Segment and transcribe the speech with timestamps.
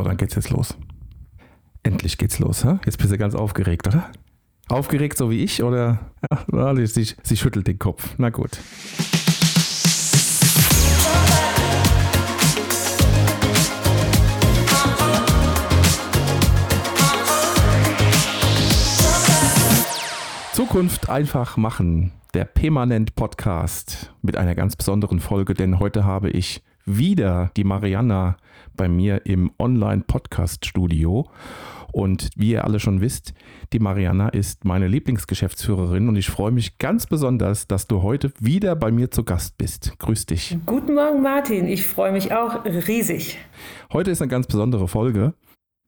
[0.00, 0.78] So, dann geht's jetzt los.
[1.82, 2.78] Endlich geht's los, hä?
[2.86, 4.10] Jetzt bist du ganz aufgeregt, oder?
[4.70, 5.98] Aufgeregt so wie ich, oder?
[6.50, 8.14] Ja, sie, sie schüttelt den Kopf.
[8.16, 8.52] Na gut.
[20.54, 22.12] Zukunft einfach machen.
[22.32, 28.38] Der Permanent Podcast mit einer ganz besonderen Folge, denn heute habe ich wieder die Mariana
[28.80, 31.28] bei mir im Online-Podcast-Studio.
[31.92, 33.34] Und wie ihr alle schon wisst,
[33.74, 38.74] die Mariana ist meine Lieblingsgeschäftsführerin und ich freue mich ganz besonders, dass du heute wieder
[38.76, 39.98] bei mir zu Gast bist.
[39.98, 40.56] Grüß dich.
[40.64, 41.66] Guten Morgen, Martin.
[41.68, 43.36] Ich freue mich auch riesig.
[43.92, 45.34] Heute ist eine ganz besondere Folge,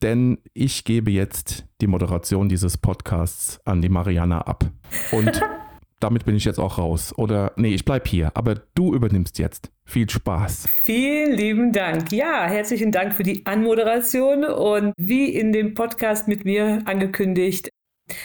[0.03, 4.67] denn ich gebe jetzt die Moderation dieses Podcasts an die Mariana ab.
[5.13, 5.41] Und
[6.03, 7.15] damit bin ich jetzt auch raus.
[7.17, 9.71] Oder nee, ich bleibe hier, aber du übernimmst jetzt.
[9.85, 10.69] Viel Spaß.
[10.69, 12.13] Vielen lieben Dank.
[12.13, 17.69] Ja, herzlichen Dank für die Anmoderation und wie in dem Podcast mit mir angekündigt,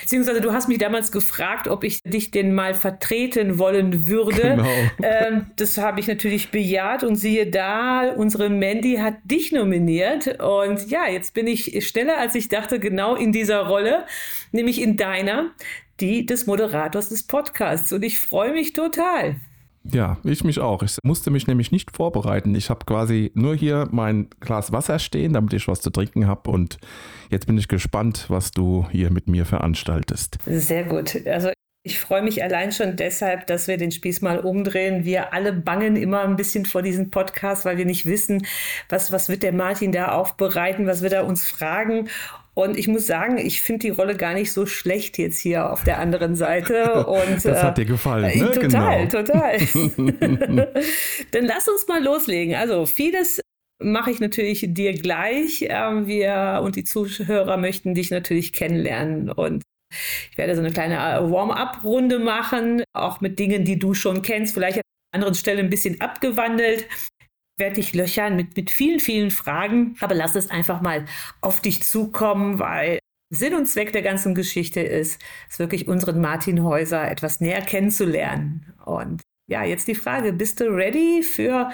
[0.02, 4.42] Beziehungsweise du hast mich damals gefragt, ob ich dich denn mal vertreten wollen würde.
[4.42, 4.68] Genau.
[5.04, 10.42] Ähm, das habe ich natürlich bejaht und siehe da, unsere Mandy hat dich nominiert.
[10.42, 14.06] Und ja, jetzt bin ich schneller, als ich dachte, genau in dieser Rolle,
[14.52, 15.52] nämlich in deiner
[16.00, 17.92] die des Moderators des Podcasts.
[17.92, 19.38] Und ich freue mich total.
[19.92, 20.84] Ja, ich mich auch.
[20.84, 22.56] Ich musste mich nämlich nicht vorbereiten.
[22.56, 26.50] Ich habe quasi nur hier mein Glas Wasser stehen, damit ich was zu trinken habe.
[26.52, 26.78] Und
[27.30, 30.38] jetzt bin ich gespannt, was du hier mit mir veranstaltest.
[30.46, 31.26] Sehr gut.
[31.26, 31.52] Also
[31.88, 35.06] ich freue mich allein schon deshalb, dass wir den Spieß mal umdrehen.
[35.06, 38.46] Wir alle bangen immer ein bisschen vor diesem Podcast, weil wir nicht wissen,
[38.90, 42.10] was, was wird der Martin da aufbereiten, was wird er uns fragen.
[42.58, 45.84] Und ich muss sagen, ich finde die Rolle gar nicht so schlecht jetzt hier auf
[45.84, 47.06] der anderen Seite.
[47.06, 48.52] Und, das hat dir gefallen, äh, ne?
[48.52, 49.22] Total, genau.
[49.22, 49.58] total.
[51.32, 52.56] Dann lass uns mal loslegen.
[52.56, 53.42] Also vieles
[53.80, 55.68] mache ich natürlich dir gleich.
[55.70, 59.30] Ähm, wir und die Zuhörer möchten dich natürlich kennenlernen.
[59.30, 59.62] Und
[60.32, 64.56] ich werde so eine kleine äh, Warm-up-Runde machen, auch mit Dingen, die du schon kennst,
[64.56, 66.88] vielleicht an anderen Stellen ein bisschen abgewandelt
[67.58, 71.06] werde dich löchern mit, mit vielen, vielen Fragen, aber lass es einfach mal
[71.42, 76.64] auf dich zukommen, weil Sinn und Zweck der ganzen Geschichte ist, es wirklich unseren Martin
[76.64, 78.74] Häuser etwas näher kennenzulernen.
[78.86, 81.70] Und ja, jetzt die Frage, bist du ready für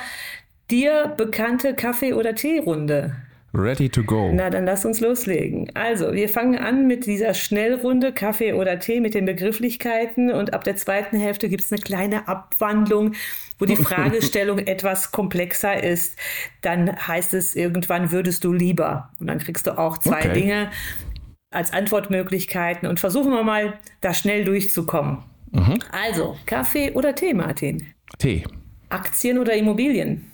[0.72, 3.16] dir bekannte Kaffee- oder Teerunde?
[3.56, 4.32] Ready to go.
[4.34, 5.70] Na, dann lass uns loslegen.
[5.76, 10.64] Also, wir fangen an mit dieser Schnellrunde Kaffee oder Tee mit den Begrifflichkeiten und ab
[10.64, 13.14] der zweiten Hälfte gibt es eine kleine Abwandlung,
[13.60, 16.18] wo die Fragestellung etwas komplexer ist.
[16.62, 19.12] Dann heißt es irgendwann, würdest du lieber?
[19.20, 20.34] Und dann kriegst du auch zwei okay.
[20.34, 20.72] Dinge
[21.52, 25.20] als Antwortmöglichkeiten und versuchen wir mal, da schnell durchzukommen.
[25.52, 25.80] Mhm.
[25.92, 27.88] Also, Kaffee oder Tee, Martin?
[28.18, 28.44] Tee.
[28.90, 30.30] Aktien oder Immobilien?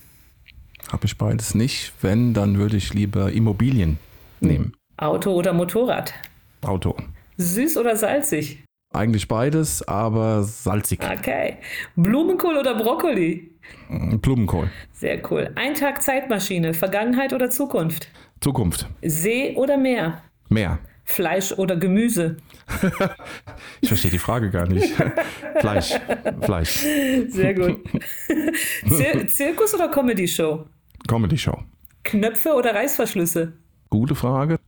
[0.91, 1.93] Habe ich beides nicht.
[2.01, 3.99] Wenn, dann würde ich lieber Immobilien
[4.39, 4.73] nehmen.
[4.97, 6.13] Auto oder Motorrad?
[6.61, 6.95] Auto.
[7.37, 8.63] Süß oder salzig?
[8.91, 10.99] Eigentlich beides, aber salzig.
[11.01, 11.57] Okay.
[11.95, 13.51] Blumenkohl oder Brokkoli?
[13.87, 14.71] Mm, Blumenkohl.
[14.91, 15.51] Sehr cool.
[15.55, 18.09] Ein Tag Zeitmaschine, Vergangenheit oder Zukunft?
[18.41, 18.87] Zukunft.
[19.03, 20.23] See oder Meer?
[20.49, 20.79] Meer.
[21.03, 22.37] Fleisch oder Gemüse?
[23.81, 24.93] ich verstehe die Frage gar nicht.
[25.59, 25.93] Fleisch.
[26.41, 26.85] Fleisch.
[27.27, 27.81] Sehr gut.
[28.89, 30.65] Zir Zirkus oder Comedy-Show?
[31.07, 31.57] Comedy-Show.
[32.03, 33.53] Knöpfe oder Reißverschlüsse?
[33.89, 34.59] Gute Frage.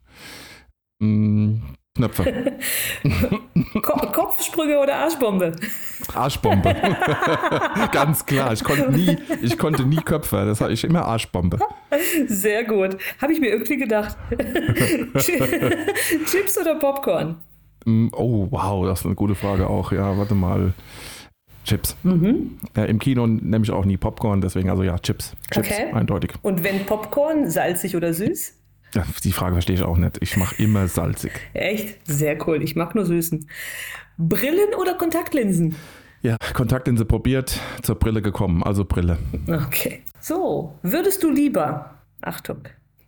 [1.02, 1.62] Hm,
[1.96, 2.24] Knöpfe.
[3.82, 5.52] Ko Kopfsprünge oder Arschbombe?
[6.14, 6.74] Arschbombe.
[7.92, 8.54] Ganz klar.
[8.54, 10.46] Ich konnte nie, ich konnte nie Köpfe.
[10.46, 11.60] Das hatte ich immer Arschbombe.
[12.28, 12.98] Sehr gut.
[13.22, 14.16] Habe ich mir irgendwie gedacht.
[15.18, 17.38] Chips oder Popcorn?
[17.84, 19.92] Mm, oh, wow, das ist eine gute Frage auch.
[19.92, 20.74] Ja, warte mal.
[21.66, 21.98] Chips.
[22.04, 22.58] Mhm.
[22.76, 25.34] Äh, Im Kino nehme ich auch nie Popcorn, deswegen also ja, Chips.
[25.52, 25.92] Chips, okay.
[25.94, 26.32] eindeutig.
[26.42, 28.61] Und wenn Popcorn, salzig oder süß?
[29.24, 30.18] Die Frage verstehe ich auch nicht.
[30.22, 31.32] Ich mache immer salzig.
[31.54, 32.06] Echt?
[32.06, 32.62] Sehr cool.
[32.62, 33.48] Ich mag nur süßen.
[34.18, 35.76] Brillen oder Kontaktlinsen?
[36.22, 39.18] Ja, Kontaktlinse probiert, zur Brille gekommen, also Brille.
[39.48, 40.04] Okay.
[40.20, 42.68] So, würdest du lieber, Achtung,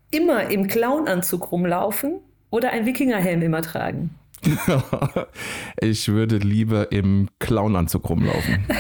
[0.09, 4.16] immer im Clownanzug rumlaufen oder ein Wikingerhelm immer tragen?
[5.79, 8.66] ich würde lieber im Clownanzug rumlaufen.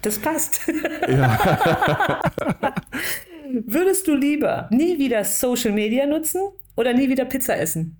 [0.00, 0.62] Das passt.
[1.06, 2.22] Ja.
[3.66, 6.40] Würdest du lieber nie wieder Social Media nutzen
[6.76, 7.96] oder nie wieder Pizza essen?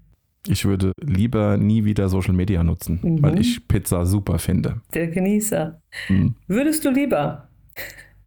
[0.46, 3.22] Ich würde lieber nie wieder Social Media nutzen, mhm.
[3.22, 4.80] weil ich Pizza super finde.
[4.94, 5.80] Der Genießer.
[6.08, 6.34] Mhm.
[6.46, 7.48] Würdest du lieber,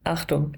[0.03, 0.53] Achtung,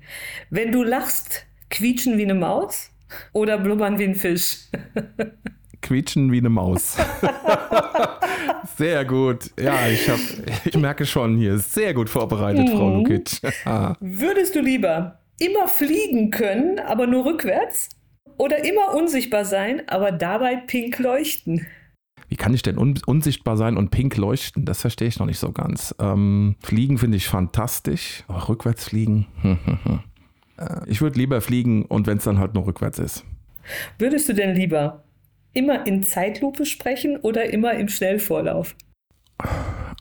[0.49, 2.91] wenn du lachst, quietschen wie eine Maus
[3.31, 4.69] oder blubbern wie ein Fisch?
[5.85, 6.97] quietschen wie eine Maus.
[8.77, 9.51] sehr gut.
[9.59, 10.19] Ja, ich, hab,
[10.65, 12.71] ich merke schon hier, sehr gut vorbereitet, mhm.
[12.71, 13.39] Frau Lukic.
[13.99, 17.89] Würdest du lieber immer fliegen können, aber nur rückwärts?
[18.37, 21.65] oder immer unsichtbar sein, aber dabei pink leuchten?
[22.27, 24.65] Wie kann ich denn un unsichtbar sein und pink leuchten?
[24.65, 25.93] Das verstehe ich noch nicht so ganz.
[25.99, 29.27] Ähm, fliegen finde ich fantastisch, aber rückwärts fliegen.
[30.57, 33.25] Äh, ich würde lieber fliegen und wenn es dann halt nur rückwärts ist.
[33.99, 35.03] Würdest du denn lieber
[35.51, 38.73] immer in Zeitlupe sprechen oder immer im Schnellvorlauf?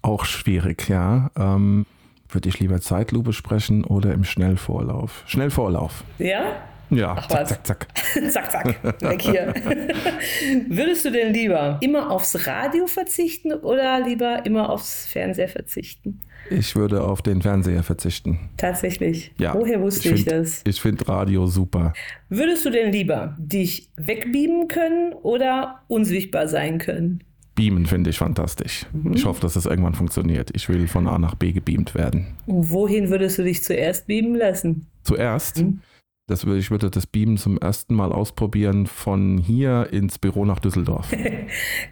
[0.01, 1.33] Auch schwierig, ja.
[1.37, 1.87] Ähm,
[2.29, 5.23] würde ich lieber Zeitlupe sprechen oder im Schnellvorlauf?
[5.26, 6.05] Schnellvorlauf.
[6.19, 6.62] Ja?
[6.91, 7.87] Ja, Ach, zack, zack, zack.
[8.31, 9.55] zack, zack, weg hier.
[10.69, 16.21] Würdest du denn lieber immer aufs Radio verzichten oder lieber immer aufs Fernseher verzichten?
[16.50, 18.50] Ich würde auf den Fernseher verzichten.
[18.59, 19.32] Tatsächlich.
[19.38, 20.62] Ja, Woher wusste ich, find, das?
[20.67, 21.94] Ich finde Radio super.
[22.29, 27.25] Würdest du denn lieber dich wegbeamen können oder unsichtbar sein können?
[27.55, 28.87] Beamen finde ich fantastisch.
[28.93, 29.15] Mhm.
[29.15, 30.51] Ich hoffe, dass es irgendwann funktioniert.
[30.55, 32.27] Ich will von A nach B gebeamt werden.
[32.47, 34.87] Und wohin würdest du dich zuerst beamen lassen?
[35.05, 35.81] Zuerst, Mhm.
[36.26, 41.11] Das ich würde das Beamen zum ersten Mal ausprobieren von hier ins Büro nach Düsseldorf.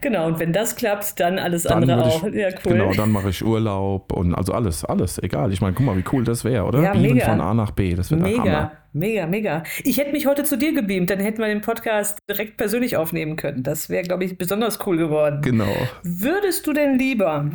[0.00, 2.24] Genau, und wenn das klappt, dann alles Dann andere würde auch.
[2.26, 2.72] ich, ja, cool.
[2.72, 5.52] Genau, dann mache ich Urlaub und also alles, alles, egal.
[5.52, 6.82] Ich meine, guck mal, wie cool das wäre, oder?
[6.82, 7.26] Ja, Beamen mega.
[7.26, 8.72] von A nach B, das wäre Mega, Hammer.
[8.92, 9.62] mega, mega.
[9.84, 13.36] Ich hätte mich heute zu dir gebeamt, dann hätten wir den Podcast direkt persönlich aufnehmen
[13.36, 13.62] können.
[13.62, 15.42] Das wäre, glaube ich, besonders cool geworden.
[15.42, 15.72] Genau.
[16.02, 17.48] Würdest du denn lieber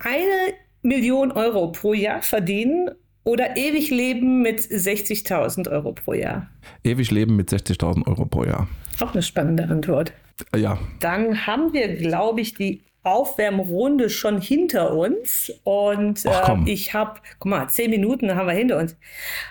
[0.00, 2.90] eine Million Euro pro Jahr verdienen
[3.26, 6.48] oder ewig leben mit 60.000 Euro pro Jahr?
[6.84, 8.68] Ewig leben mit 60.000 Euro pro Jahr.
[9.00, 10.12] Auch eine spannende Antwort.
[10.54, 15.52] Äh, Ja, Dann haben wir, glaube ich, die Aufwärmrunde schon hinter uns.
[15.64, 18.96] Und Ach, äh, ich habe, guck mal, zehn Minuten haben wir hinter uns.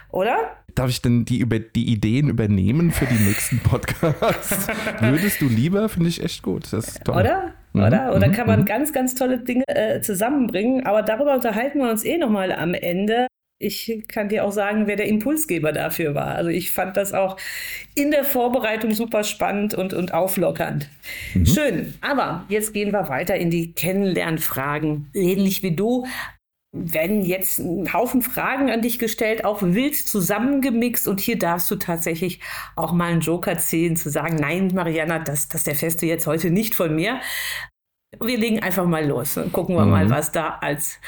[0.10, 0.38] Oder?
[0.74, 4.68] Darf ich denn die, über, die Ideen übernehmen für die nächsten Podcasts?
[5.02, 5.90] Würdest du lieber?
[5.90, 6.72] Finde ich echt gut.
[6.72, 7.18] Das ist toll.
[7.18, 7.54] Oder?
[7.74, 8.16] Mhm, Oder?
[8.16, 8.66] Oder mhm, kann man mhm.
[8.66, 10.86] ganz, ganz tolle Dinge äh, zusammenbringen.
[10.86, 13.28] Aber darüber unterhalten wir uns eh nochmal am Ende.
[13.58, 16.36] Ich kann dir auch sagen, wer der Impulsgeber dafür war.
[16.36, 17.38] Also ich fand das auch
[17.96, 20.90] in der Vorbereitung super spannend und, und auflockernd.
[21.34, 21.46] Mhm.
[21.46, 21.94] Schön.
[22.02, 25.10] Aber jetzt gehen wir weiter in die Kennenlernfragen.
[25.14, 26.06] Ähnlich wie du
[26.74, 31.08] werden jetzt ein Haufen Fragen an dich gestellt, auch wild zusammengemixt.
[31.08, 32.42] Und hier darfst du tatsächlich
[32.76, 36.50] auch mal einen Joker ziehen, zu sagen, nein, Mariana, das, das erfährst du jetzt heute
[36.52, 37.22] nicht von mir.
[38.24, 39.92] Wir legen einfach mal los und gucken wir Mhm.
[39.92, 41.00] mal, was da als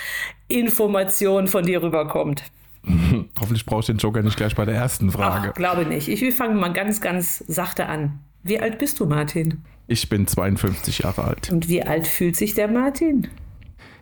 [0.47, 2.43] Information von dir rüberkommt.
[3.39, 5.49] Hoffentlich brauchst du den Joker nicht gleich bei der ersten Frage.
[5.49, 6.07] Ach, glaube nicht.
[6.07, 8.19] Ich, wir fangen mal ganz, ganz sachte an.
[8.43, 9.63] Wie alt bist du, Martin?
[9.87, 11.51] Ich bin 52 Jahre alt.
[11.51, 13.27] Und wie alt fühlt sich der Martin?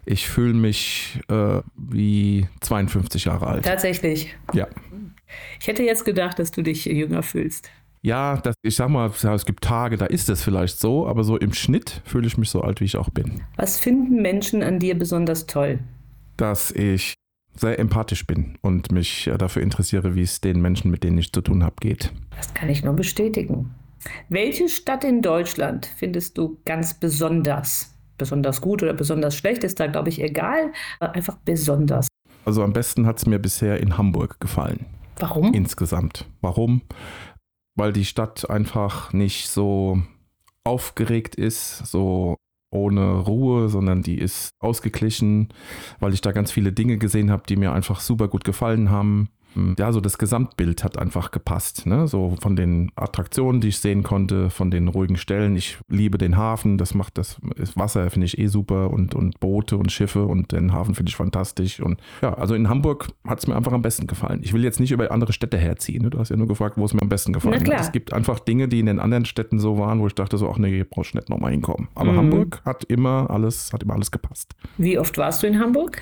[0.06, 3.66] Ich fühle mich äh, wie 52 Jahre alt.
[3.66, 4.36] Tatsächlich.
[4.54, 4.68] Ja.
[5.60, 7.70] Ich hätte jetzt gedacht, dass du dich jünger fühlst.
[8.06, 11.38] Ja, das, ich sag mal, es gibt Tage, da ist es vielleicht so, aber so
[11.38, 13.42] im Schnitt fühle ich mich so alt, wie ich auch bin.
[13.56, 15.80] Was finden Menschen an dir besonders toll?
[16.38, 17.16] Dass ich
[17.56, 21.34] sehr empathisch bin und mich äh, dafür interessiere, wie es den Menschen, mit denen ich
[21.34, 22.14] zu tun habe, geht.
[22.38, 23.74] Das kann ich nur bestätigen.
[24.30, 27.96] Welche Stadt in Deutschland findest du ganz besonders?
[28.20, 30.72] Besonders gut oder besonders schlecht ist da, glaube ich, egal.
[31.00, 32.08] aber Einfach besonders.
[32.46, 34.86] Also am besten hat es mir bisher in Hamburg gefallen.
[35.18, 35.54] Warum?
[35.54, 36.28] insgesamt.
[36.42, 36.82] Warum?
[37.76, 40.02] Weil die Stadt einfach nicht so
[40.64, 42.36] aufgeregt ist, so
[42.72, 45.50] ohne Ruhe, sondern die ist ausgeglichen,
[46.00, 49.30] weil ich da ganz viele Dinge gesehen habe, die mir einfach super gut gefallen haben.
[49.80, 51.86] Ja, so das Gesamtbild hat einfach gepasst.
[51.86, 52.08] Ne?
[52.08, 55.56] So von den Attraktionen, die ich sehen konnte, von den ruhigen Stellen.
[55.56, 59.40] Ich liebe den Hafen, das macht das, das Wasser finde ich eh super und, und
[59.40, 61.80] Boote und Schiffe und den Hafen finde ich fantastisch.
[61.80, 64.42] Und ja, also in Hamburg hat es mir einfach am besten gefallen.
[64.44, 66.04] Ich will jetzt nicht über andere Städte herziehen.
[66.04, 66.10] Ne?
[66.10, 67.80] Du hast ja nur gefragt, wo es mir am besten gefallen hat.
[67.82, 70.50] Es gibt einfach Dinge, die in den anderen Städten so waren, wo ich dachte so,
[70.50, 71.88] ach nee, hier brauchst du nicht nochmal hinkommen.
[71.96, 72.18] Aber Mhm.
[72.18, 74.54] Hamburg hat immer alles, hat immer alles gepasst.
[74.78, 76.02] Wie oft warst du in Hamburg?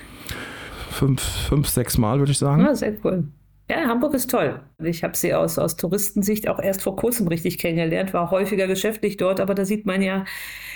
[0.90, 2.64] Fünf, fünf sechs Mal würde ich sagen.
[2.64, 3.28] Ah, sehr cool.
[3.70, 4.60] Ja, Hamburg ist toll.
[4.82, 9.16] Ich habe sie aus, aus Touristensicht auch erst vor kurzem richtig kennengelernt, war häufiger geschäftlich
[9.16, 10.24] dort, aber da sieht man ja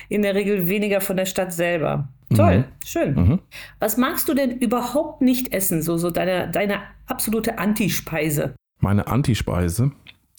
[0.09, 2.09] in der Regel weniger von der Stadt selber.
[2.35, 3.15] Toll, schön.
[3.15, 3.41] Mhm.
[3.79, 5.83] Was magst du denn überhaupt nicht essen?
[5.83, 8.55] So, so deine, deine absolute Antispeise.
[8.81, 9.93] Meine Antispeise.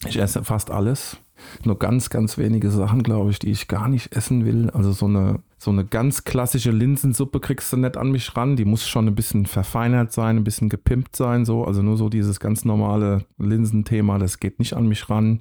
[0.06, 1.18] Ich esse fast alles.
[1.64, 4.68] Nur ganz, ganz wenige Sachen, glaube ich, die ich gar nicht essen will.
[4.70, 8.56] Also so eine, so eine ganz klassische Linsensuppe kriegst du nicht an mich ran.
[8.56, 11.44] Die muss schon ein bisschen verfeinert sein, ein bisschen gepimpt sein.
[11.46, 11.64] So.
[11.64, 15.40] Also nur so dieses ganz normale Linsenthema, das geht nicht an mich ran.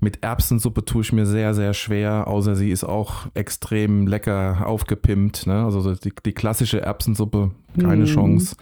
[0.00, 5.46] Mit Erbsensuppe tue ich mir sehr, sehr schwer, außer sie ist auch extrem lecker aufgepimpt.
[5.46, 5.64] Ne?
[5.64, 7.50] Also so die, die klassische Erbsensuppe,
[7.80, 8.08] keine Mhm.
[8.08, 8.56] Chance.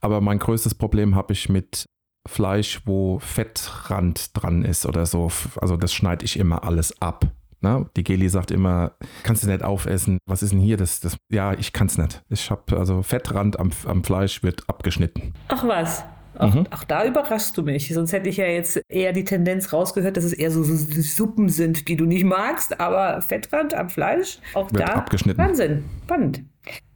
[0.00, 1.86] Aber mein größtes Problem habe ich mit
[2.26, 5.30] Fleisch, wo Fettrand dran ist oder so.
[5.60, 7.26] Also das schneide ich immer alles ab.
[7.60, 7.86] Ne?
[7.96, 10.18] Die Geli sagt immer, kannst du nicht aufessen.
[10.26, 10.76] Was ist denn hier?
[10.76, 12.22] Das, das, ja, ich kann es nicht.
[12.28, 15.32] Ich habe also Fettrand am, am Fleisch wird abgeschnitten.
[15.48, 16.04] Ach was.
[16.36, 16.66] Auch, mhm.
[16.70, 17.92] auch, da überraschst du mich.
[17.92, 21.48] Sonst hätte ich ja jetzt eher die Tendenz rausgehört, dass es eher so, so Suppen
[21.48, 22.80] sind, die du nicht magst.
[22.80, 24.94] Aber Fettrand am Fleisch, auch Wird da.
[24.94, 25.38] Abgeschnitten.
[25.38, 25.84] Wahnsinn.
[26.04, 26.42] Spannend.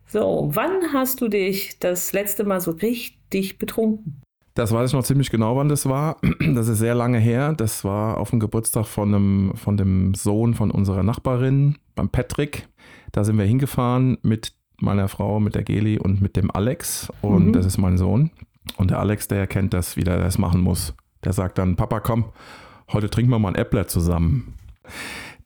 [0.07, 4.21] So, wann hast du dich das letzte Mal so richtig betrunken?
[4.59, 6.17] Das weiß ich noch ziemlich genau, wann das war.
[6.41, 7.53] Das ist sehr lange her.
[7.53, 12.67] Das war auf dem Geburtstag von, einem, von dem Sohn von unserer Nachbarin, beim Patrick.
[13.13, 17.09] Da sind wir hingefahren mit meiner Frau, mit der Geli und mit dem Alex.
[17.23, 17.53] Und mhm.
[17.53, 18.33] das ist mein Sohn.
[18.77, 20.93] Und der Alex, der erkennt das, wie der das machen muss.
[21.23, 22.25] Der sagt dann, Papa, komm,
[22.93, 24.55] heute trinken wir mal ein Äppler zusammen.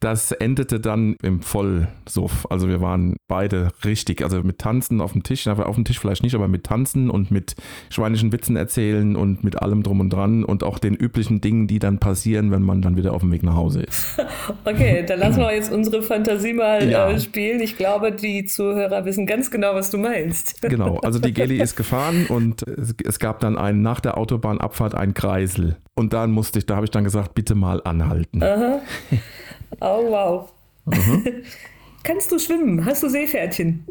[0.03, 2.49] Das endete dann im Vollsuff.
[2.51, 6.25] Also wir waren beide richtig, also mit Tanzen auf dem Tisch, auf dem Tisch vielleicht
[6.25, 7.55] nicht, aber mit Tanzen und mit
[7.89, 11.79] schweinischen Witzen erzählen und mit allem drum und dran und auch den üblichen Dingen, die
[11.79, 14.21] dann passieren, wenn man dann wieder auf dem Weg nach Hause ist.
[14.65, 17.11] Okay, dann lassen wir jetzt unsere Fantasie mal ja.
[17.11, 17.61] äh, spielen.
[17.61, 20.61] Ich glaube, die Zuhörer wissen ganz genau, was du meinst.
[20.73, 24.95] Genau, also die Geli ist gefahren und es, es gab dann einen, nach der Autobahnabfahrt
[24.95, 25.77] einen Kreisel.
[25.95, 28.43] Und dann musste ich, da habe ich dann gesagt, bitte mal anhalten.
[28.43, 28.81] Aha.
[29.81, 30.53] Oh, wow.
[30.87, 31.43] Mhm.
[32.03, 32.85] Kannst du schwimmen?
[32.85, 33.87] Hast du Seepferdchen?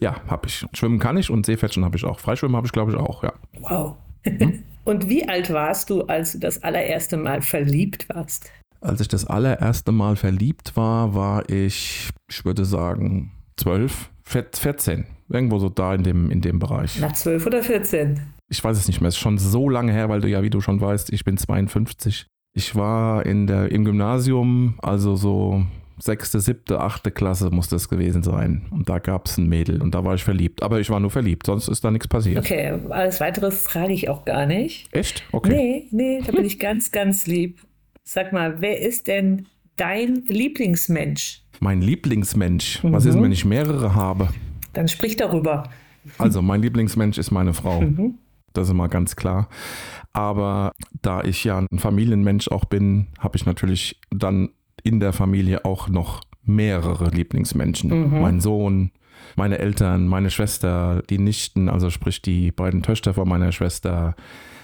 [0.00, 0.64] Ja, habe ich.
[0.72, 2.20] Schwimmen kann ich und Seepferdchen habe ich auch.
[2.20, 3.32] Freischwimmen habe ich, glaube ich, auch, ja.
[3.58, 3.96] Wow.
[4.24, 4.64] Mhm.
[4.84, 8.50] und wie alt warst du, als du das allererste Mal verliebt warst?
[8.80, 15.06] Als ich das allererste Mal verliebt war, war ich, ich würde sagen, 12, 14.
[15.28, 16.98] Irgendwo so da in dem, in dem Bereich.
[16.98, 18.20] Nach 12 oder 14?
[18.48, 19.08] Ich weiß es nicht mehr.
[19.08, 21.36] Es ist schon so lange her, weil du ja, wie du schon weißt, ich bin
[21.36, 22.26] 52.
[22.52, 25.64] Ich war in der, im Gymnasium, also so
[25.98, 28.66] sechste, siebte, achte Klasse muss das gewesen sein.
[28.70, 30.62] Und da gab es ein Mädel und da war ich verliebt.
[30.62, 32.38] Aber ich war nur verliebt, sonst ist da nichts passiert.
[32.38, 34.88] Okay, alles weitere frage ich auch gar nicht.
[34.92, 35.24] Echt?
[35.32, 35.50] Okay.
[35.50, 37.60] Nee, nee, da bin ich ganz, ganz lieb.
[38.02, 41.42] Sag mal, wer ist denn dein Lieblingsmensch?
[41.60, 42.82] Mein Lieblingsmensch?
[42.82, 42.92] Mhm.
[42.92, 44.28] Was ist, wenn ich mehrere habe?
[44.72, 45.68] Dann sprich darüber.
[46.18, 47.82] Also, mein Lieblingsmensch ist meine Frau.
[47.82, 48.14] Mhm.
[48.52, 49.48] Das ist mal ganz klar.
[50.12, 54.50] Aber da ich ja ein Familienmensch auch bin, habe ich natürlich dann
[54.82, 58.10] in der Familie auch noch mehrere Lieblingsmenschen.
[58.10, 58.20] Mhm.
[58.20, 58.90] Mein Sohn,
[59.36, 64.16] meine Eltern, meine Schwester, die Nichten, also sprich die beiden Töchter von meiner Schwester.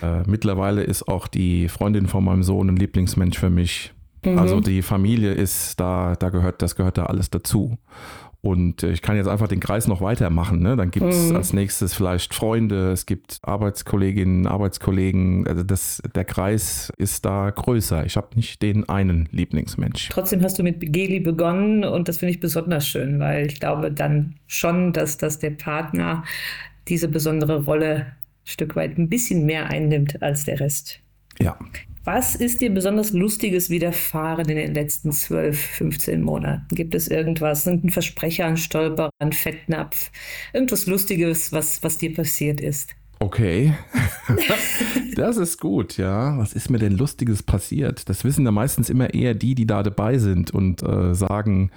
[0.02, 3.92] Äh, mittlerweile ist auch die Freundin von meinem Sohn ein Lieblingsmensch für mich.
[4.24, 4.38] Mhm.
[4.38, 7.78] Also die Familie ist da, da gehört, das gehört da alles dazu.
[8.46, 10.60] Und äh, ich kann jetzt einfach den Kreis noch weitermachen.
[10.60, 10.76] Ne?
[10.76, 11.36] Dann gibt es mhm.
[11.36, 15.48] als nächstes vielleicht Freunde, es gibt Arbeitskolleginnen, Arbeitskollegen.
[15.48, 18.06] Also das, der Kreis ist da größer.
[18.06, 20.10] Ich habe nicht den einen Lieblingsmensch.
[20.10, 23.90] Trotzdem hast du mit Geli begonnen und das finde ich besonders schön, weil ich glaube
[23.90, 26.22] dann schon, dass, dass der Partner
[26.86, 28.12] diese besondere Rolle ein
[28.44, 31.00] Stück weit ein bisschen mehr einnimmt als der Rest.
[31.40, 31.58] Ja.
[32.06, 36.72] Was ist dir besonders Lustiges widerfahren in den letzten 12, 15 Monaten?
[36.72, 40.12] Gibt es irgendwas, ein Versprecher, ein Stolperer, ein Fettnapf,
[40.52, 42.94] irgendwas Lustiges, was, was dir passiert ist?
[43.18, 43.75] Okay,
[45.16, 46.38] das ist gut, ja.
[46.38, 48.08] Was ist mir denn Lustiges passiert?
[48.08, 51.72] Das wissen ja meistens immer eher die, die da dabei sind und äh, sagen,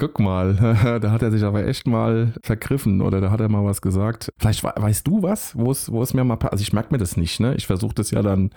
[0.00, 0.54] Guck mal,
[1.02, 4.32] da hat er sich aber echt mal vergriffen oder da hat er mal was gesagt.
[4.38, 7.16] Vielleicht weißt du was, wo es, wo es mir mal Also ich merke mir das
[7.16, 7.56] nicht, ne?
[7.56, 8.50] Ich versuche das ja dann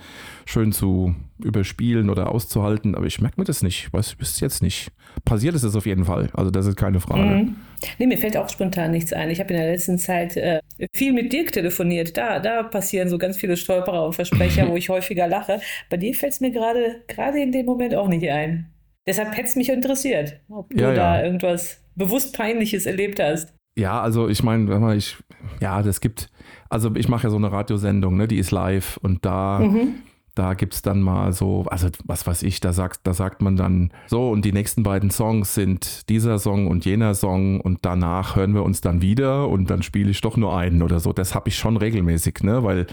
[0.46, 3.86] schön zu überspielen oder auszuhalten, aber ich merke mir das nicht.
[3.88, 4.92] Ich weiß es jetzt nicht.
[5.26, 6.30] Passiert ist es auf jeden Fall.
[6.34, 7.24] Also das ist keine Frage.
[7.24, 7.56] Mhm.
[7.98, 9.32] Nee, mir fällt auch spontan nichts ein.
[9.32, 10.60] Ich habe in der letzten Zeit äh,
[10.94, 12.16] viel mit Dirk telefoniert.
[12.18, 15.60] Da, da passieren so ganz viele Stolperer und Versprecher, wo ich häufiger lache.
[15.90, 18.68] Bei dir fällt es mir gerade in dem Moment auch nicht ein.
[19.08, 21.25] Deshalb hätte es mich interessiert, ob ja, du da ja.
[21.25, 23.53] irgendwas bewusst Peinliches erlebt hast.
[23.77, 25.17] Ja, also ich meine, ich,
[25.60, 26.29] ja, das gibt,
[26.70, 29.96] also ich mache ja so eine Radiosendung, ne, die ist live und da mhm.
[30.42, 33.58] Da gibt es dann mal so, also was weiß ich, da sagt, da sagt man
[33.58, 38.36] dann so, und die nächsten beiden Songs sind dieser Song und jener Song und danach
[38.36, 41.14] hören wir uns dann wieder und dann spiele ich doch nur einen oder so.
[41.14, 42.64] Das habe ich schon regelmäßig, ne?
[42.64, 42.88] Weil,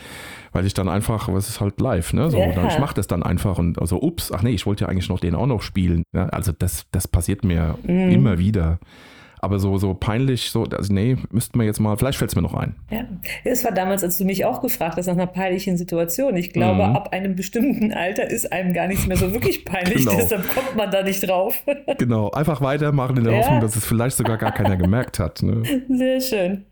[0.53, 2.31] weil ich dann einfach, was ist halt live, ne?
[2.31, 2.69] So, ja.
[2.69, 5.19] ich mache das dann einfach und also, ups, ach nee, ich wollte ja eigentlich noch
[5.19, 6.03] den auch noch spielen.
[6.13, 6.31] Ne?
[6.31, 8.11] Also das, das passiert mir mhm.
[8.11, 8.79] immer wieder.
[9.41, 12.43] Aber so, so peinlich, so, also nee, müssten wir jetzt mal, vielleicht fällt es mir
[12.43, 12.75] noch ein.
[12.91, 13.05] Ja,
[13.45, 16.37] es war damals, als du mich auch gefragt hast nach einer peinlichen Situation.
[16.37, 16.97] Ich glaube, mhm.
[16.97, 20.17] ab einem bestimmten Alter ist einem gar nichts mehr so wirklich peinlich, genau.
[20.17, 21.63] deshalb kommt man da nicht drauf.
[21.99, 23.39] genau, einfach weitermachen in der ja.
[23.41, 25.43] Hoffnung, dass es vielleicht sogar gar keiner gemerkt hat.
[25.43, 25.63] Ne?
[25.89, 26.67] Sehr schön.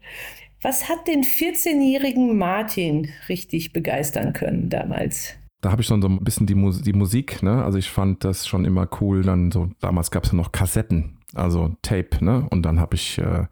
[0.62, 5.37] Was hat den 14-jährigen Martin richtig begeistern können damals?
[5.62, 7.64] da habe ich schon so ein bisschen die, Mus die Musik, ne?
[7.64, 9.23] Also ich fand das schon immer cool.
[9.23, 12.46] Dann so, damals gab es ja noch Kassetten also Tape, ne?
[12.50, 13.46] Und dann habe ich äh,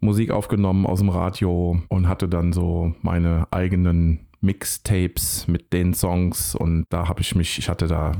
[0.00, 6.54] Musik aufgenommen aus dem Radio und hatte dann so meine eigenen Mixtapes mit den Songs
[6.54, 8.12] und da habe ich mich, ich hatte da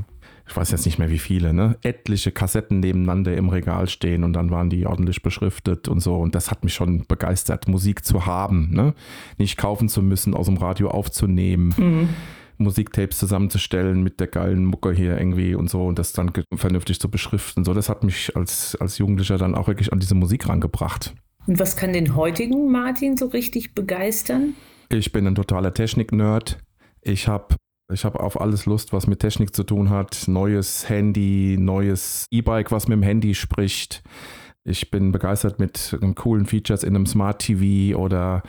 [0.51, 1.79] ich weiß jetzt nicht mehr wie viele, ne?
[1.83, 6.17] etliche Kassetten nebeneinander im Regal stehen und dann waren die ordentlich beschriftet und so.
[6.17, 8.95] Und das hat mich schon begeistert, Musik zu haben, ne?
[9.39, 11.73] nicht kaufen zu müssen, aus dem Radio aufzunehmen.
[11.77, 12.09] Mhm.
[12.61, 17.11] Musiktapes zusammenzustellen mit der geilen Mucke hier irgendwie und so und das dann vernünftig zu
[17.11, 17.65] beschriften.
[17.65, 21.15] So, das hat mich als, als Jugendlicher dann auch wirklich an diese Musik rangebracht.
[21.47, 24.55] Und was kann den heutigen Martin so richtig begeistern?
[24.91, 26.59] Ich bin ein totaler Technik-Nerd.
[27.03, 27.57] Ich habe
[27.93, 30.29] ich habe auf alles Lust, was mit Technik zu tun hat.
[30.29, 34.03] Neues Handy, neues E-Bike, was mit dem Handy spricht.
[34.63, 38.43] Ich bin begeistert mit coolen Features in einem Smart TV oder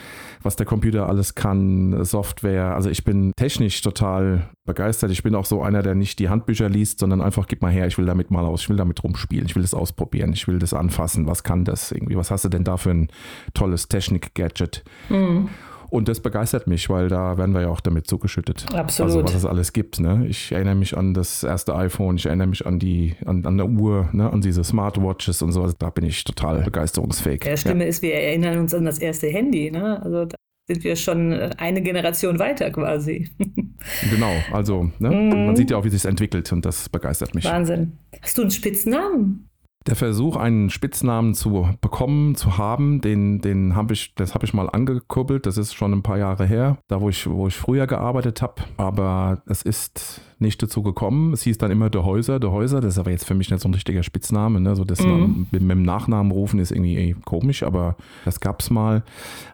[0.43, 2.75] was der Computer alles kann, Software.
[2.75, 5.11] Also ich bin technisch total begeistert.
[5.11, 7.87] Ich bin auch so einer, der nicht die Handbücher liest, sondern einfach gib mal her,
[7.87, 10.59] ich will damit mal aus, ich will damit rumspielen, ich will das ausprobieren, ich will
[10.59, 11.27] das anfassen.
[11.27, 12.17] Was kann das irgendwie?
[12.17, 13.07] Was hast du denn da für ein
[13.53, 14.83] tolles Technik-Gadget?
[15.07, 15.47] Mhm.
[15.91, 18.65] Und das begeistert mich, weil da werden wir ja auch damit zugeschüttet.
[18.73, 19.11] Absolut.
[19.11, 19.99] Also was es alles gibt.
[19.99, 20.25] Ne?
[20.29, 23.67] Ich erinnere mich an das erste iPhone, ich erinnere mich an die, an, an der
[23.67, 24.31] Uhr, ne?
[24.31, 25.61] an diese Smartwatches und so.
[25.61, 27.43] Also da bin ich total begeisterungsfähig.
[27.43, 27.89] Ja, Stimme ja.
[27.89, 29.69] ist, wir erinnern uns an das erste Handy.
[29.69, 30.01] Ne?
[30.01, 30.35] Also da
[30.69, 33.29] sind wir schon eine Generation weiter quasi.
[34.09, 35.09] genau, also ne?
[35.09, 35.45] mhm.
[35.47, 37.43] man sieht ja auch, wie sich entwickelt und das begeistert mich.
[37.43, 37.97] Wahnsinn.
[38.21, 39.50] Hast du einen Spitznamen?
[39.87, 44.53] Der Versuch, einen Spitznamen zu bekommen, zu haben, den, den habe ich, das habe ich
[44.53, 45.47] mal angekurbelt.
[45.47, 48.61] Das ist schon ein paar Jahre her, da wo ich, wo ich früher gearbeitet habe.
[48.77, 51.33] Aber es ist nicht dazu gekommen.
[51.33, 52.79] Es hieß dann immer der Häuser, der Häuser.
[52.79, 54.59] Das ist aber jetzt für mich nicht so ein richtiger Spitzname.
[54.59, 54.75] Ne?
[54.75, 55.47] So das mhm.
[55.51, 59.03] mit, mit, dem Nachnamen rufen ist irgendwie ey, komisch, aber das gab es mal.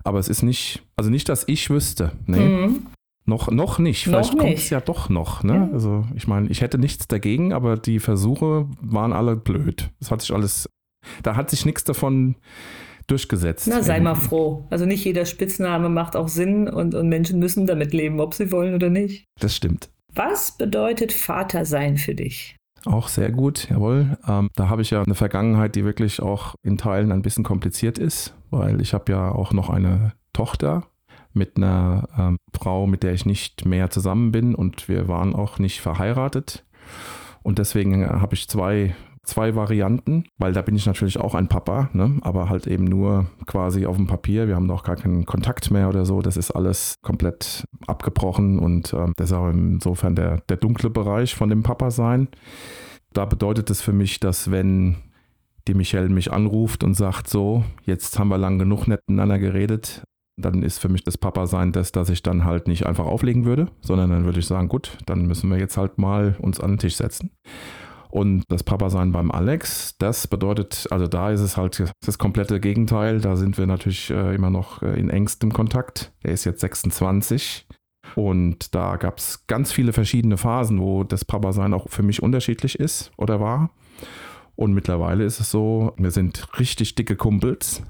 [0.04, 2.12] Aber es ist nicht, also nicht, dass ich wüsste.
[2.26, 2.40] Nee.
[2.40, 2.88] Mhm.
[3.28, 4.06] Noch, noch nicht.
[4.06, 5.44] Vielleicht kommt es ja doch noch.
[5.44, 5.54] Ne?
[5.54, 5.70] Ja.
[5.74, 9.90] Also ich meine, ich hätte nichts dagegen, aber die Versuche waren alle blöd.
[10.00, 10.70] Es hat sich alles,
[11.24, 12.38] da hat sich nichts davon
[13.08, 13.68] durchgesetzt.
[13.70, 14.66] Na, sei mal froh.
[14.70, 18.52] Also nicht jeder Spitzname macht auch Sinn und, und Menschen müssen damit leben, ob sie
[18.52, 19.26] wollen oder nicht.
[19.40, 19.90] Das stimmt.
[20.16, 22.56] Was bedeutet Vater sein für dich?
[22.86, 24.18] Auch sehr gut, jawohl.
[24.26, 27.98] Ähm, da habe ich ja eine Vergangenheit, die wirklich auch in Teilen ein bisschen kompliziert
[27.98, 30.88] ist, weil ich habe ja auch noch eine Tochter
[31.38, 35.60] mit einer ähm, Frau, mit der ich nicht mehr zusammen bin und wir waren auch
[35.60, 36.66] nicht verheiratet.
[37.44, 41.48] Und deswegen äh, habe ich zwei, zwei Varianten, weil da bin ich natürlich auch ein
[41.48, 42.18] Papa, ne?
[42.22, 44.48] aber halt eben nur quasi auf dem Papier.
[44.48, 46.22] Wir haben noch gar keinen Kontakt mehr oder so.
[46.22, 51.36] Das ist alles komplett abgebrochen und ähm, das ist auch insofern der, der dunkle Bereich
[51.36, 52.30] von dem Papa sein.
[53.14, 54.98] Da bedeutet es für mich, dass wenn
[55.68, 60.04] die Michelle mich anruft und sagt, so, jetzt haben wir lang genug miteinander geredet,
[60.38, 63.68] dann ist für mich das Papa-Sein das, dass ich dann halt nicht einfach auflegen würde,
[63.82, 66.80] sondern dann würde ich sagen, gut, dann müssen wir jetzt halt mal uns an den
[66.80, 67.32] Tisch setzen.
[68.10, 73.20] Und das Papa-Sein beim Alex, das bedeutet, also da ist es halt das komplette Gegenteil.
[73.20, 76.14] Da sind wir natürlich äh, immer noch äh, in engstem Kontakt.
[76.24, 77.68] Er ist jetzt 26
[78.16, 82.80] und da gab es ganz viele verschiedene Phasen, wo das Papa-Sein auch für mich unterschiedlich
[82.80, 83.72] ist oder war.
[84.56, 87.84] Und mittlerweile ist es so, wir sind richtig dicke Kumpels.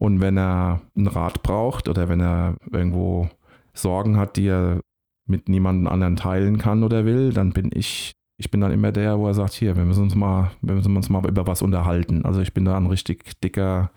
[0.00, 3.28] Und wenn er einen Rat braucht oder wenn er irgendwo
[3.74, 4.80] Sorgen hat, die er
[5.26, 9.18] mit niemandem anderen teilen kann oder will, dann bin ich, ich bin dann immer der,
[9.18, 12.24] wo er sagt, hier, wir müssen uns mal, wir müssen uns mal über was unterhalten.
[12.24, 13.90] Also ich bin da ein richtig dicker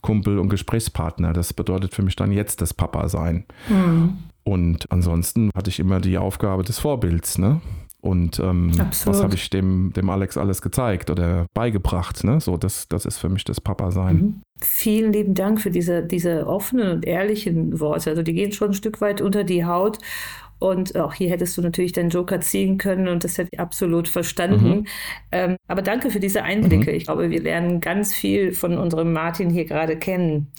[0.00, 1.34] Kumpel und Gesprächspartner.
[1.34, 3.44] Das bedeutet für mich dann jetzt das Papa sein.
[3.68, 4.16] Mhm.
[4.44, 7.60] Und ansonsten hatte ich immer die Aufgabe des Vorbilds, ne?
[8.04, 8.70] Und ähm,
[9.06, 12.22] was habe ich dem, dem Alex alles gezeigt oder beigebracht?
[12.22, 12.38] Ne?
[12.38, 14.16] So, das, das ist für mich das Papa-Sein.
[14.16, 14.40] Mhm.
[14.60, 18.10] Vielen lieben Dank für diese, diese offenen und ehrlichen Worte.
[18.10, 20.00] Also die gehen schon ein Stück weit unter die Haut.
[20.58, 24.06] Und auch hier hättest du natürlich deinen Joker ziehen können und das hätte ich absolut
[24.06, 24.80] verstanden.
[24.80, 24.86] Mhm.
[25.32, 26.90] Ähm, aber danke für diese Einblicke.
[26.90, 26.96] Mhm.
[26.98, 30.52] Ich glaube, wir lernen ganz viel von unserem Martin hier gerade kennen.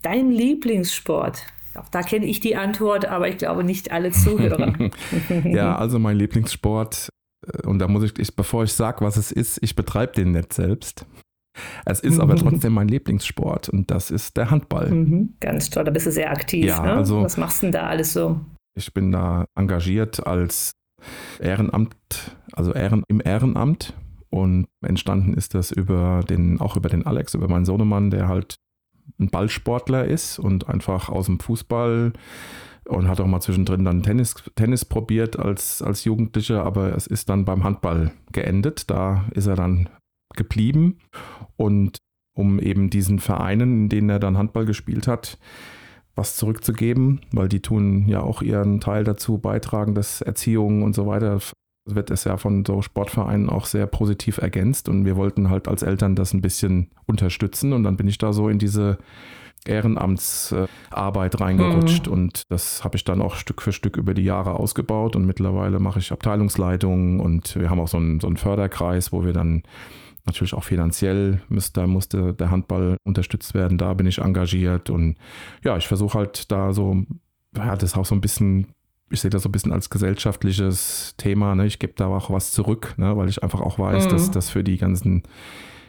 [0.00, 1.42] Dein Lieblingssport,
[1.76, 4.74] auch da kenne ich die Antwort, aber ich glaube nicht alle Zuhörer.
[5.44, 7.08] ja, also mein Lieblingssport,
[7.46, 10.32] äh, und da muss ich, ich bevor ich sage, was es ist, ich betreibe den
[10.32, 11.06] nicht selbst.
[11.84, 14.90] Es ist aber trotzdem mein Lieblingssport und das ist der Handball.
[14.90, 16.64] Mhm, ganz toll, da bist du sehr aktiv.
[16.64, 16.92] Ja, ne?
[16.94, 18.40] also, was machst du denn da alles so?
[18.76, 20.72] Ich bin da engagiert als
[21.40, 21.96] Ehrenamt,
[22.52, 23.94] also Ehren, im Ehrenamt
[24.30, 28.56] und entstanden ist das über den, auch über den Alex, über meinen Sohnemann, der halt
[29.18, 32.12] ein Ballsportler ist und einfach aus dem Fußball
[32.88, 37.28] und hat auch mal zwischendrin dann Tennis, Tennis probiert als, als Jugendlicher, aber es ist
[37.28, 38.90] dann beim Handball geendet.
[38.90, 39.88] Da ist er dann
[40.34, 40.98] geblieben
[41.56, 41.98] und
[42.36, 45.38] um eben diesen Vereinen, in denen er dann Handball gespielt hat,
[46.14, 51.06] was zurückzugeben, weil die tun ja auch ihren Teil dazu beitragen, dass Erziehung und so
[51.06, 51.40] weiter
[51.94, 54.88] wird es ja von so Sportvereinen auch sehr positiv ergänzt.
[54.88, 57.72] Und wir wollten halt als Eltern das ein bisschen unterstützen.
[57.72, 58.98] Und dann bin ich da so in diese
[59.66, 62.06] Ehrenamtsarbeit reingerutscht.
[62.06, 62.12] Mhm.
[62.12, 65.16] und das habe ich dann auch Stück für Stück über die Jahre ausgebaut.
[65.16, 69.24] Und mittlerweile mache ich Abteilungsleitungen und wir haben auch so einen, so einen Förderkreis, wo
[69.24, 69.62] wir dann
[70.26, 74.90] natürlich auch finanziell müsste, musste der Handball unterstützt werden, da bin ich engagiert.
[74.90, 75.16] Und
[75.64, 77.04] ja, ich versuche halt da so,
[77.56, 78.68] ja, das auch so ein bisschen
[79.10, 81.54] ich sehe das so ein bisschen als gesellschaftliches Thema.
[81.54, 81.66] Ne?
[81.66, 83.16] Ich gebe da auch was zurück, ne?
[83.16, 84.10] weil ich einfach auch weiß, mhm.
[84.10, 85.24] dass das für die ganzen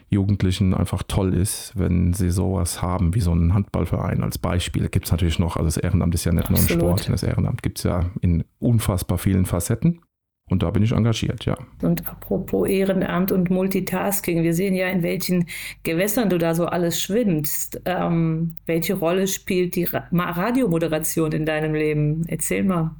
[0.09, 4.89] Jugendlichen einfach toll ist, wenn sie sowas haben wie so einen Handballverein als Beispiel.
[4.89, 6.81] Gibt es natürlich noch, also das Ehrenamt ist ja nicht Absolut.
[6.81, 10.01] nur ein Sport, das Ehrenamt gibt es ja in unfassbar vielen Facetten.
[10.49, 11.57] Und da bin ich engagiert, ja.
[11.81, 15.47] Und apropos Ehrenamt und Multitasking, wir sehen ja, in welchen
[15.83, 17.81] Gewässern du da so alles schwimmst.
[17.85, 22.25] Ähm, welche Rolle spielt die Radiomoderation in deinem Leben?
[22.27, 22.91] Erzähl mal.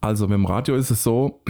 [0.00, 1.42] Also mit dem Radio ist es so,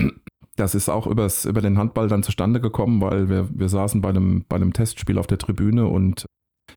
[0.57, 4.09] das ist auch übers, über den Handball dann zustande gekommen, weil wir, wir saßen bei
[4.09, 6.27] einem, bei einem Testspiel auf der Tribüne und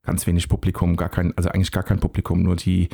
[0.04, 2.90] ganz wenig Publikum, gar kein, also eigentlich gar kein Publikum, nur die,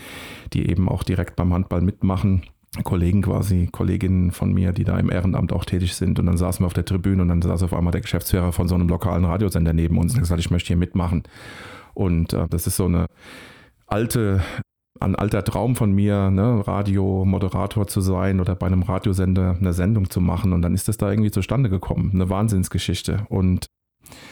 [0.53, 2.43] die eben auch direkt beim Handball mitmachen.
[2.83, 6.19] Kollegen quasi, Kolleginnen von mir, die da im Ehrenamt auch tätig sind.
[6.19, 8.67] Und dann saßen wir auf der Tribüne und dann saß auf einmal der Geschäftsführer von
[8.67, 11.23] so einem lokalen Radiosender neben uns und hat gesagt, ich möchte hier mitmachen.
[11.93, 13.07] Und äh, das ist so eine
[13.87, 14.41] alte
[14.99, 20.09] ein alter Traum von mir, ne, Radiomoderator zu sein oder bei einem Radiosender eine Sendung
[20.09, 20.53] zu machen.
[20.53, 22.11] Und dann ist das da irgendwie zustande gekommen.
[22.13, 23.25] Eine Wahnsinnsgeschichte.
[23.29, 23.67] Und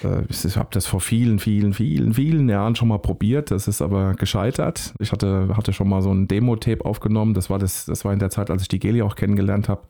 [0.03, 3.51] äh, ich habe das vor vielen, vielen, vielen, vielen Jahren schon mal probiert.
[3.51, 4.93] Das ist aber gescheitert.
[4.99, 7.33] Ich hatte, hatte schon mal so ein Demo-Tape aufgenommen.
[7.33, 9.83] Das war, das, das war in der Zeit, als ich die Geli auch kennengelernt habe.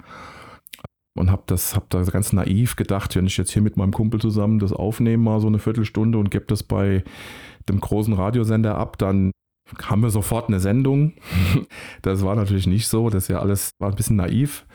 [1.18, 4.20] Und habe das, hab da ganz naiv gedacht, wenn ich jetzt hier mit meinem Kumpel
[4.20, 7.06] zusammen das aufnehme, mal so eine Viertelstunde und gebe das bei
[7.70, 9.32] dem großen Radiosender ab, dann
[9.84, 11.14] haben wir sofort eine Sendung.
[12.02, 14.66] Das war natürlich nicht so, das ist ja alles war ein bisschen naiv.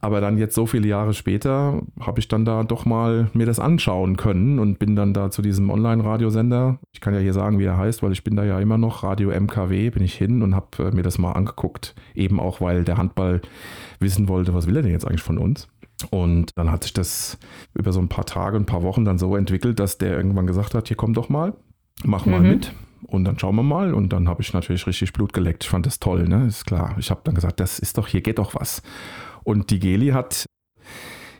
[0.00, 3.58] Aber dann jetzt so viele Jahre später habe ich dann da doch mal mir das
[3.58, 6.78] anschauen können und bin dann da zu diesem Online-Radiosender.
[6.92, 9.02] Ich kann ja hier sagen, wie er heißt, weil ich bin da ja immer noch
[9.02, 11.94] Radio MKW, bin ich hin und habe äh, mir das mal angeguckt.
[12.14, 13.42] Eben auch, weil der Handball
[14.00, 15.68] wissen wollte, was will er denn jetzt eigentlich von uns?
[16.10, 17.38] Und dann hat sich das
[17.74, 20.74] über so ein paar Tage, ein paar Wochen dann so entwickelt, dass der irgendwann gesagt
[20.74, 21.54] hat, hier komm doch mal,
[22.04, 22.48] mach mal mhm.
[22.48, 22.72] mit.
[23.06, 23.94] Und dann schauen wir mal.
[23.94, 25.64] Und dann habe ich natürlich richtig Blut geleckt.
[25.64, 26.46] Ich fand das toll, ne?
[26.46, 26.96] Ist klar.
[26.98, 28.82] Ich habe dann gesagt, das ist doch, hier geht doch was.
[29.44, 30.46] Und die Geli hat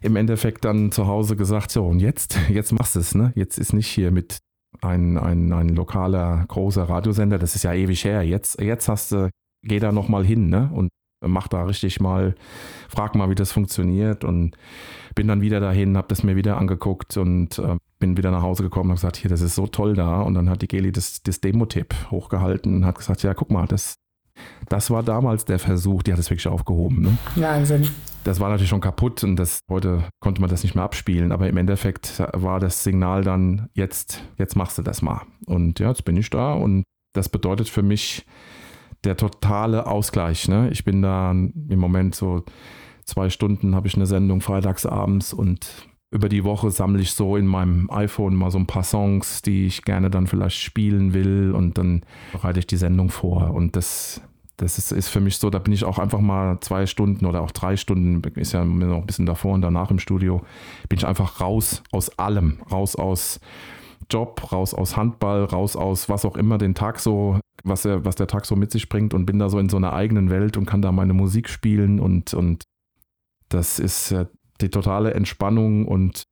[0.01, 3.33] im Endeffekt dann zu Hause gesagt, so, und jetzt, jetzt machst du es, ne?
[3.35, 4.38] Jetzt ist nicht hier mit
[4.81, 8.23] ein, ein, ein lokaler, großer Radiosender, das ist ja ewig her.
[8.23, 9.31] Jetzt, jetzt hast du,
[9.62, 10.71] geh da nochmal hin, ne?
[10.73, 10.90] Und
[11.21, 12.35] mach da richtig mal,
[12.88, 14.25] frag mal, wie das funktioniert.
[14.25, 14.57] Und
[15.19, 18.63] bin dann wieder dahin, habe das mir wieder angeguckt und äh, bin wieder nach Hause
[18.63, 20.21] gekommen und gesagt, hier, das ist so toll da.
[20.21, 23.67] Und dann hat die Geli das, das Demo-Tipp hochgehalten und hat gesagt, ja, guck mal,
[23.67, 23.95] das,
[24.69, 27.03] das war damals der Versuch, die hat es wirklich aufgehoben.
[27.03, 27.19] Ne?
[27.35, 27.89] Wahnsinn.
[28.23, 31.49] Das war natürlich schon kaputt und das, heute konnte man das nicht mehr abspielen, aber
[31.49, 35.23] im Endeffekt war das Signal dann, jetzt, jetzt machst du das mal.
[35.47, 38.25] Und ja, jetzt bin ich da und das bedeutet für mich
[39.03, 40.47] der totale Ausgleich.
[40.47, 40.71] Ne?
[40.71, 42.45] Ich bin da im Moment so
[43.09, 47.37] zwei Stunden habe ich eine Sendung freitags abends und über die Woche sammle ich so
[47.37, 51.53] in meinem iPhone mal so ein paar Songs, die ich gerne dann vielleicht spielen will
[51.53, 53.53] und dann bereite ich die Sendung vor.
[53.53, 54.23] Und das,
[54.57, 57.42] das ist, ist für mich so, da bin ich auch einfach mal zwei Stunden oder
[57.42, 60.42] auch drei Stunden, ist ja noch ein bisschen davor und danach im Studio,
[60.88, 63.40] bin ich einfach raus aus allem, raus aus
[64.11, 68.16] Job, raus aus Handball, raus aus was auch immer den Tag so, was, er, was
[68.16, 70.57] der Tag so mit sich bringt und bin da so in so einer eigenen Welt
[70.57, 72.64] und kann da meine Musik spielen und, und
[73.49, 74.27] das ist äh,
[74.61, 76.25] die totale Entspannung und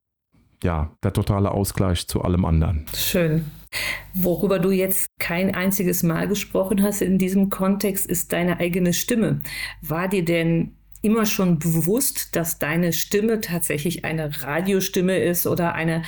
[0.62, 2.86] ja, der totale Ausgleich zu allem anderen.
[2.94, 3.44] Schön.
[4.14, 9.42] Worüber du jetzt kein einziges Mal gesprochen hast in diesem Kontext, ist deine eigene Stimme.
[9.82, 16.02] War dir denn immer schon bewusst, dass deine Stimme tatsächlich eine Radiostimme ist oder eine,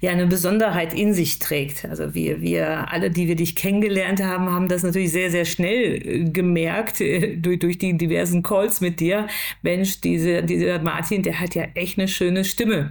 [0.00, 1.84] ja, eine Besonderheit in sich trägt.
[1.84, 5.94] Also wir, wir alle, die wir dich kennengelernt haben, haben das natürlich sehr, sehr schnell
[6.06, 9.26] äh, gemerkt äh, durch, durch die diversen Calls mit dir.
[9.62, 12.90] Mensch, diese, dieser Martin, der hat ja echt eine schöne Stimme.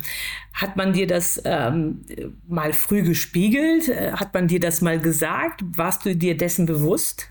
[0.54, 2.02] Hat man dir das ähm,
[2.46, 3.88] mal früh gespiegelt?
[3.88, 5.64] Äh, hat man dir das mal gesagt?
[5.78, 7.30] Warst du dir dessen bewusst?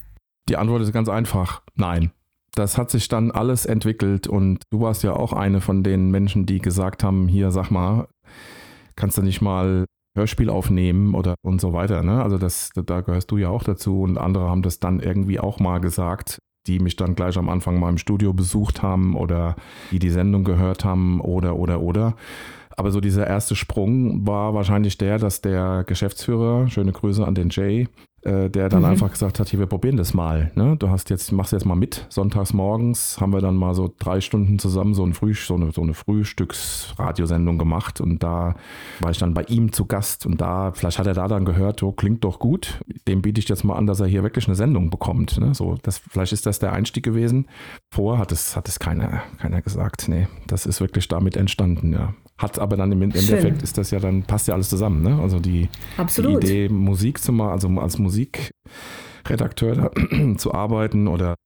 [0.48, 1.60] Die Antwort ist ganz einfach.
[1.74, 2.12] Nein
[2.54, 6.46] das hat sich dann alles entwickelt und du warst ja auch eine von den Menschen,
[6.46, 8.08] die gesagt haben, hier sag mal,
[8.96, 12.02] kannst du nicht mal Hörspiel aufnehmen oder und so weiter.
[12.02, 12.22] Ne?
[12.22, 15.58] Also das, da gehörst du ja auch dazu und andere haben das dann irgendwie auch
[15.58, 19.56] mal gesagt, die mich dann gleich am Anfang mal im Studio besucht haben oder
[19.90, 22.16] die die Sendung gehört haben oder oder oder.
[22.76, 27.50] Aber so dieser erste Sprung war wahrscheinlich der, dass der Geschäftsführer, schöne Grüße an den
[27.50, 27.88] Jay,
[28.22, 28.86] äh, der dann mhm.
[28.86, 30.52] einfach gesagt hat, hier, wir probieren das mal.
[30.54, 30.76] Ne?
[30.76, 32.06] Du hast jetzt, machst jetzt mal mit.
[32.08, 35.72] Sonntags morgens haben wir dann mal so drei Stunden zusammen so, ein Früh, so eine,
[35.72, 38.54] so eine Frühstücksradiosendung gemacht und da
[39.00, 41.82] war ich dann bei ihm zu Gast und da, vielleicht hat er da dann gehört,
[41.82, 42.80] oh, klingt doch gut.
[43.08, 45.38] Dem biete ich jetzt mal an, dass er hier wirklich eine Sendung bekommt.
[45.40, 45.54] Ne?
[45.54, 47.46] So, das, vielleicht ist das der Einstieg gewesen.
[47.90, 50.08] Vorher hat es, hat es keiner, keiner gesagt.
[50.08, 52.14] Nee, das ist wirklich damit entstanden, ja.
[52.42, 53.56] Hat aber dann im Endeffekt Schön.
[53.60, 55.00] ist das ja dann, passt ja alles zusammen.
[55.02, 55.16] Ne?
[55.22, 55.68] Also die,
[56.18, 59.92] die Idee, Musik zu machen, also als Musikredakteur
[60.38, 61.36] zu arbeiten oder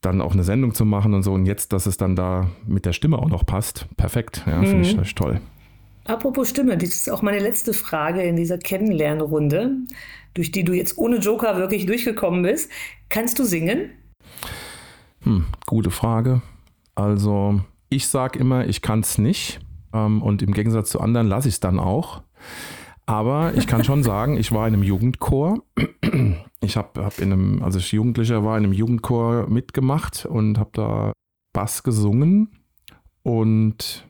[0.00, 1.32] dann auch eine Sendung zu machen und so.
[1.32, 4.42] Und jetzt, dass es dann da mit der Stimme auch noch passt, perfekt.
[4.48, 5.02] Ja, finde ich, mhm.
[5.02, 5.40] ich toll.
[6.06, 9.76] Apropos Stimme, das ist auch meine letzte Frage in dieser Kennenlernrunde,
[10.34, 12.68] durch die du jetzt ohne Joker wirklich durchgekommen bist.
[13.10, 13.90] Kannst du singen?
[15.22, 16.42] Hm, gute Frage.
[16.96, 19.60] Also, ich sage immer, ich kann es nicht.
[19.92, 22.22] Ähm, und im Gegensatz zu anderen lasse ich es dann auch.
[23.06, 25.62] Aber ich kann schon sagen, ich war in einem Jugendchor.
[26.60, 30.70] Ich habe hab in einem, als ich Jugendlicher war, in einem Jugendchor mitgemacht und habe
[30.74, 31.12] da
[31.52, 32.50] Bass gesungen.
[33.22, 34.06] Und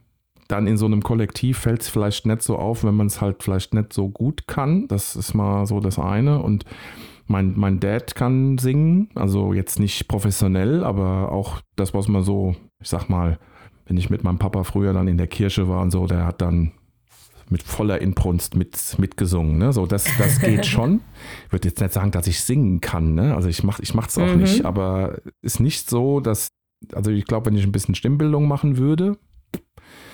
[0.48, 3.42] dann in so einem Kollektiv fällt es vielleicht nicht so auf, wenn man es halt
[3.42, 4.88] vielleicht nicht so gut kann.
[4.88, 6.42] Das ist mal so das eine.
[6.42, 6.64] Und
[7.26, 12.56] mein, mein Dad kann singen, also jetzt nicht professionell, aber auch das, was man so,
[12.80, 13.38] ich sag mal,
[13.90, 16.40] wenn ich mit meinem Papa früher dann in der Kirche war und so, der hat
[16.40, 16.70] dann
[17.48, 19.58] mit voller Inbrunst mit, mitgesungen.
[19.58, 19.72] Ne?
[19.72, 21.00] So, das, das geht schon.
[21.46, 23.16] Ich würde jetzt nicht sagen, dass ich singen kann.
[23.16, 23.34] Ne?
[23.34, 24.42] Also ich mache es ich auch mhm.
[24.42, 26.52] nicht, aber ist nicht so, dass,
[26.92, 29.18] also ich glaube, wenn ich ein bisschen Stimmbildung machen würde,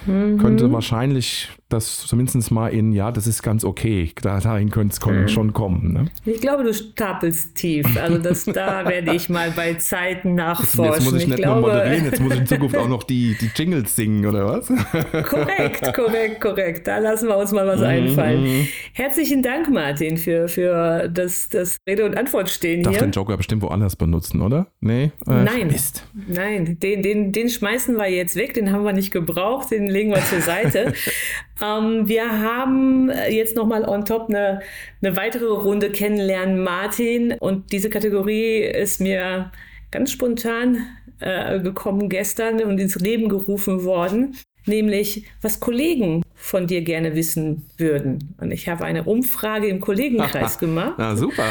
[0.06, 0.38] mhm.
[0.38, 4.12] könnte wahrscheinlich das zumindest mal in, ja, das ist ganz okay.
[4.22, 5.28] Da, dahin könnte es mhm.
[5.28, 5.92] schon kommen.
[5.92, 6.06] Ne?
[6.24, 7.86] Ich glaube, du stapelst tief.
[8.00, 10.84] Also das, da werde ich mal bei Zeiten nachforschen.
[10.84, 13.02] Jetzt, muss ich, ich nicht glaube, nur moderieren, jetzt muss ich in Zukunft auch noch
[13.02, 14.68] die, die Jingles singen, oder was?
[15.28, 16.86] korrekt, korrekt, korrekt.
[16.86, 17.86] Da lassen wir uns mal was mhm.
[17.86, 18.68] einfallen.
[18.92, 23.00] Herzlichen Dank, Martin, für, für das, das Rede- und Antwortstehen Darf hier.
[23.00, 24.68] Darf den Joker bestimmt woanders benutzen, oder?
[24.80, 25.10] Nee?
[25.26, 25.66] Äh, Nein.
[25.66, 26.06] Mist.
[26.28, 30.10] Nein, den, den, den schmeißen wir jetzt weg, den haben wir nicht gebraucht, den legen
[30.10, 30.92] wir zur Seite.
[31.62, 34.60] Ähm, wir haben jetzt nochmal on top eine,
[35.02, 37.34] eine weitere Runde kennenlernen, Martin.
[37.38, 39.50] Und diese Kategorie ist mir
[39.90, 40.86] ganz spontan
[41.20, 47.64] äh, gekommen gestern und ins Leben gerufen worden, nämlich was Kollegen von dir gerne wissen
[47.78, 48.34] würden.
[48.38, 50.94] Und ich habe eine Umfrage im Kollegenkreis gemacht.
[50.98, 51.44] Na super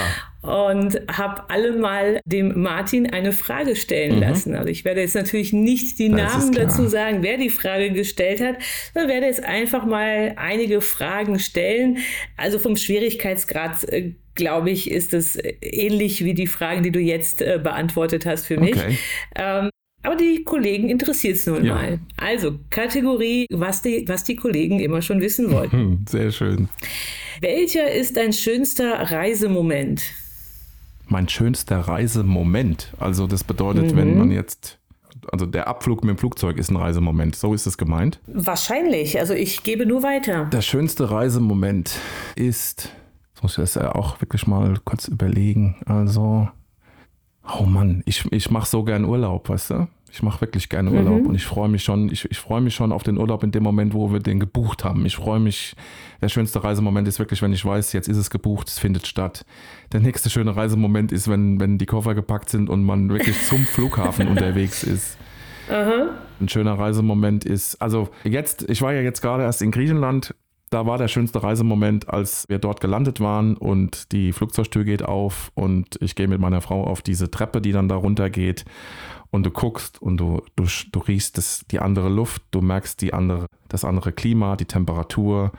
[0.45, 4.21] und habe alle mal dem Martin eine Frage stellen mhm.
[4.21, 4.55] lassen.
[4.55, 8.41] Also ich werde jetzt natürlich nicht die das Namen dazu sagen, wer die Frage gestellt
[8.41, 8.55] hat,
[8.93, 11.97] sondern werde jetzt einfach mal einige Fragen stellen.
[12.37, 17.41] Also vom Schwierigkeitsgrad äh, glaube ich, ist es ähnlich wie die Fragen, die du jetzt
[17.41, 18.75] äh, beantwortet hast für mich.
[18.75, 18.97] Okay.
[19.35, 19.69] Ähm,
[20.03, 21.73] aber die Kollegen interessiert es nun ja.
[21.73, 21.99] mal.
[22.17, 26.05] Also Kategorie, was die, was die Kollegen immer schon wissen wollten.
[26.09, 26.69] Sehr schön.
[27.41, 30.03] Welcher ist dein schönster Reisemoment?
[31.07, 32.93] Mein schönster Reisemoment.
[32.99, 33.97] Also das bedeutet, mhm.
[33.97, 34.79] wenn man jetzt
[35.31, 37.35] also der Abflug mit dem Flugzeug ist ein Reisemoment.
[37.35, 38.19] So ist es gemeint?
[38.27, 39.19] Wahrscheinlich.
[39.19, 40.45] Also ich gebe nur weiter.
[40.45, 41.97] Der schönste Reisemoment
[42.35, 42.91] ist,
[43.33, 45.77] jetzt muss ich das ja auch wirklich mal kurz überlegen.
[45.85, 46.47] Also,
[47.57, 49.87] oh Mann, ich, ich mache so gern Urlaub, weißt du?
[50.15, 51.27] Ich mache wirklich gerne Urlaub mhm.
[51.27, 53.63] und ich freue mich schon, ich, ich freue mich schon auf den Urlaub in dem
[53.63, 55.05] Moment, wo wir den gebucht haben.
[55.05, 55.75] Ich freue mich,
[56.21, 59.45] der schönste Reisemoment ist wirklich, wenn ich weiß, jetzt ist es gebucht, es findet statt.
[59.91, 63.65] Der nächste schöne Reisemoment ist, wenn, wenn die Koffer gepackt sind und man wirklich zum
[63.65, 65.17] Flughafen unterwegs ist.
[65.69, 66.11] Aha.
[66.39, 70.33] Ein schöner Reisemoment ist, also jetzt, ich war ja jetzt gerade erst in Griechenland,
[70.69, 75.51] da war der schönste Reisemoment, als wir dort gelandet waren und die Flugzeugtür geht auf
[75.53, 78.65] und ich gehe mit meiner Frau auf diese Treppe, die dann da runter geht
[79.31, 83.13] und du guckst und du, du, du riechst das, die andere Luft, du merkst die
[83.13, 85.51] andere, das andere Klima, die Temperatur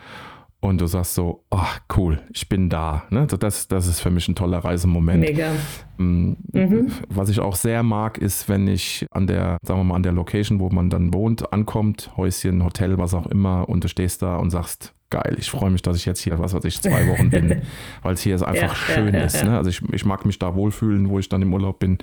[0.61, 1.61] und du sagst so, oh,
[1.97, 3.05] cool, ich bin da.
[3.11, 3.27] Ne?
[3.27, 5.21] Das, das ist für mich ein toller Reisemoment.
[5.21, 5.53] Mega.
[5.99, 6.93] Mm, mhm.
[7.09, 10.13] Was ich auch sehr mag, ist, wenn ich an der, sagen wir mal, an der
[10.13, 14.37] Location, wo man dann wohnt, ankommt, Häuschen, Hotel, was auch immer, und du stehst da
[14.37, 17.31] und sagst, geil, ich freue mich, dass ich jetzt hier, was weiß ich, zwei Wochen
[17.31, 17.63] bin,
[18.03, 19.45] weil es hier einfach ja, schön ja, ja, ist.
[19.45, 19.57] Ne?
[19.57, 21.99] Also ich, ich mag mich da wohlfühlen, wo ich dann im Urlaub bin.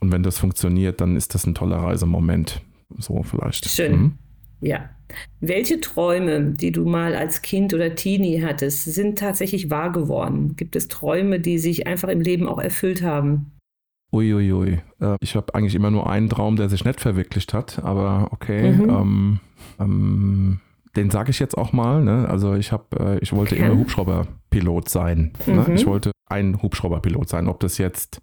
[0.00, 2.60] Und wenn das funktioniert, dann ist das ein toller Reisemoment.
[2.98, 3.68] So vielleicht.
[3.68, 3.92] Schön.
[3.92, 4.12] Mhm.
[4.60, 4.90] Ja.
[5.40, 10.56] Welche Träume, die du mal als Kind oder Teenie hattest, sind tatsächlich wahr geworden?
[10.56, 13.52] Gibt es Träume, die sich einfach im Leben auch erfüllt haben?
[14.12, 14.52] Uiuiui.
[14.52, 14.80] Ui, ui.
[15.00, 18.72] Äh, ich habe eigentlich immer nur einen Traum, der sich nicht verwirklicht hat, aber okay.
[18.72, 18.90] Mhm.
[18.90, 19.40] Ähm,
[19.78, 20.60] ähm,
[20.96, 22.02] den sage ich jetzt auch mal.
[22.02, 22.28] Ne?
[22.28, 23.64] Also ich habe, äh, ich wollte okay.
[23.64, 25.32] immer Hubschrauberpilot sein.
[25.46, 25.54] Ne?
[25.54, 25.64] Mhm.
[25.64, 25.74] Ne?
[25.74, 27.48] Ich wollte ein Hubschrauberpilot sein.
[27.48, 28.20] Ob das jetzt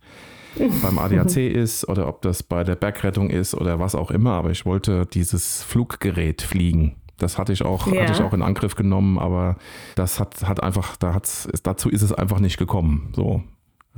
[0.81, 4.51] beim ADAC ist oder ob das bei der Bergrettung ist oder was auch immer, aber
[4.51, 6.95] ich wollte dieses Fluggerät fliegen.
[7.17, 8.01] Das hatte ich auch, ja.
[8.01, 9.57] hatte ich auch in Angriff genommen, aber
[9.95, 13.11] das hat, hat einfach, da hat's, dazu ist es einfach nicht gekommen.
[13.15, 13.43] So.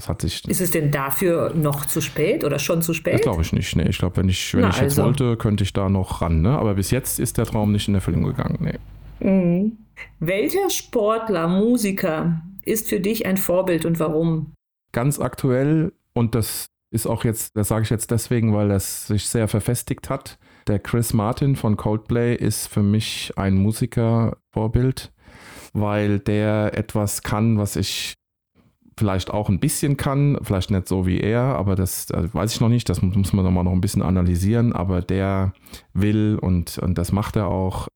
[0.01, 3.13] Das hat sich, ist es denn dafür noch zu spät oder schon zu spät?
[3.13, 3.75] Das glaube ich nicht.
[3.75, 5.03] Nee, ich glaube, wenn ich, wenn Na, ich jetzt also.
[5.03, 6.41] wollte, könnte ich da noch ran.
[6.41, 6.57] Ne?
[6.57, 8.57] Aber bis jetzt ist der Traum nicht in Erfüllung gegangen.
[8.59, 9.29] Nee.
[9.29, 9.77] Mhm.
[10.19, 14.53] Welcher Sportler, Musiker ist für dich ein Vorbild und warum?
[14.91, 19.29] Ganz aktuell, und das ist auch jetzt, das sage ich jetzt deswegen, weil es sich
[19.29, 20.39] sehr verfestigt hat.
[20.65, 25.13] Der Chris Martin von Coldplay ist für mich ein Musikervorbild,
[25.73, 28.15] weil der etwas kann, was ich
[28.97, 32.61] vielleicht auch ein bisschen kann, vielleicht nicht so wie er, aber das, das weiß ich
[32.61, 35.53] noch nicht, das muss man noch ein bisschen analysieren, aber der
[35.93, 37.87] will und, und das macht er auch,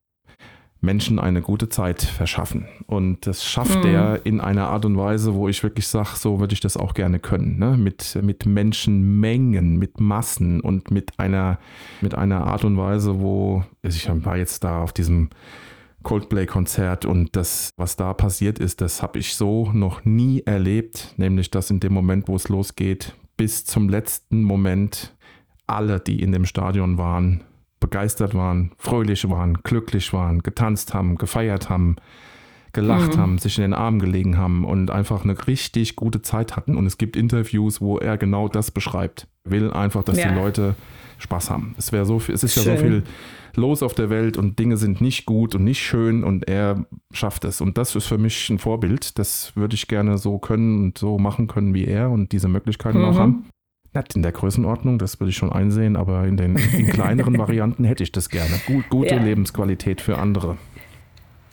[0.86, 2.68] Menschen eine gute Zeit verschaffen.
[2.86, 3.90] Und das schafft mhm.
[3.90, 6.94] er in einer Art und Weise, wo ich wirklich sage, so würde ich das auch
[6.94, 7.58] gerne können.
[7.58, 7.76] Ne?
[7.76, 11.60] Mit, mit Menschenmengen, mit Massen und mit einer,
[12.02, 15.30] mit einer Art und Weise, wo ich war jetzt da auf diesem
[16.06, 21.14] Coldplay-Konzert und das, was da passiert ist, das habe ich so noch nie erlebt.
[21.18, 25.14] Nämlich, dass in dem Moment, wo es losgeht, bis zum letzten Moment
[25.68, 27.44] alle, die in dem Stadion waren,
[27.82, 31.98] begeistert waren, fröhlich waren, glücklich waren, getanzt haben, gefeiert haben,
[32.72, 33.20] gelacht mhm.
[33.20, 36.78] haben, sich in den Arm gelegen haben und einfach eine richtig gute Zeit hatten.
[36.78, 39.28] Und es gibt Interviews, wo er genau das beschreibt.
[39.46, 40.30] Will einfach, dass ja.
[40.30, 40.76] die Leute
[41.18, 41.76] Spaß haben.
[41.78, 42.66] Es wäre so viel, es ist schön.
[42.66, 43.04] ja so viel
[43.56, 47.46] los auf der Welt und Dinge sind nicht gut und nicht schön und er schafft
[47.46, 47.62] es.
[47.62, 49.18] Und das ist für mich ein Vorbild.
[49.18, 53.00] Das würde ich gerne so können und so machen können wie er und diese Möglichkeiten
[53.00, 53.06] mhm.
[53.06, 53.46] auch haben.
[53.94, 57.86] Nicht in der Größenordnung, das würde ich schon einsehen, aber in den in kleineren Varianten
[57.86, 58.60] hätte ich das gerne.
[58.68, 59.24] Gut, gute ja.
[59.24, 60.58] Lebensqualität für andere.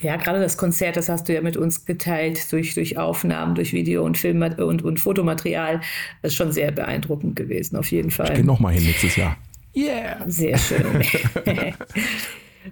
[0.02, 3.72] Ja, gerade das Konzert, das hast du ja mit uns geteilt durch, durch Aufnahmen, durch
[3.72, 5.80] Video und Film und, und Fotomaterial.
[6.22, 8.30] Das ist schon sehr beeindruckend gewesen, auf jeden Fall.
[8.30, 9.36] Ich gehe nochmal hin nächstes Jahr.
[9.74, 10.18] Yeah.
[10.26, 11.02] Sehr schön.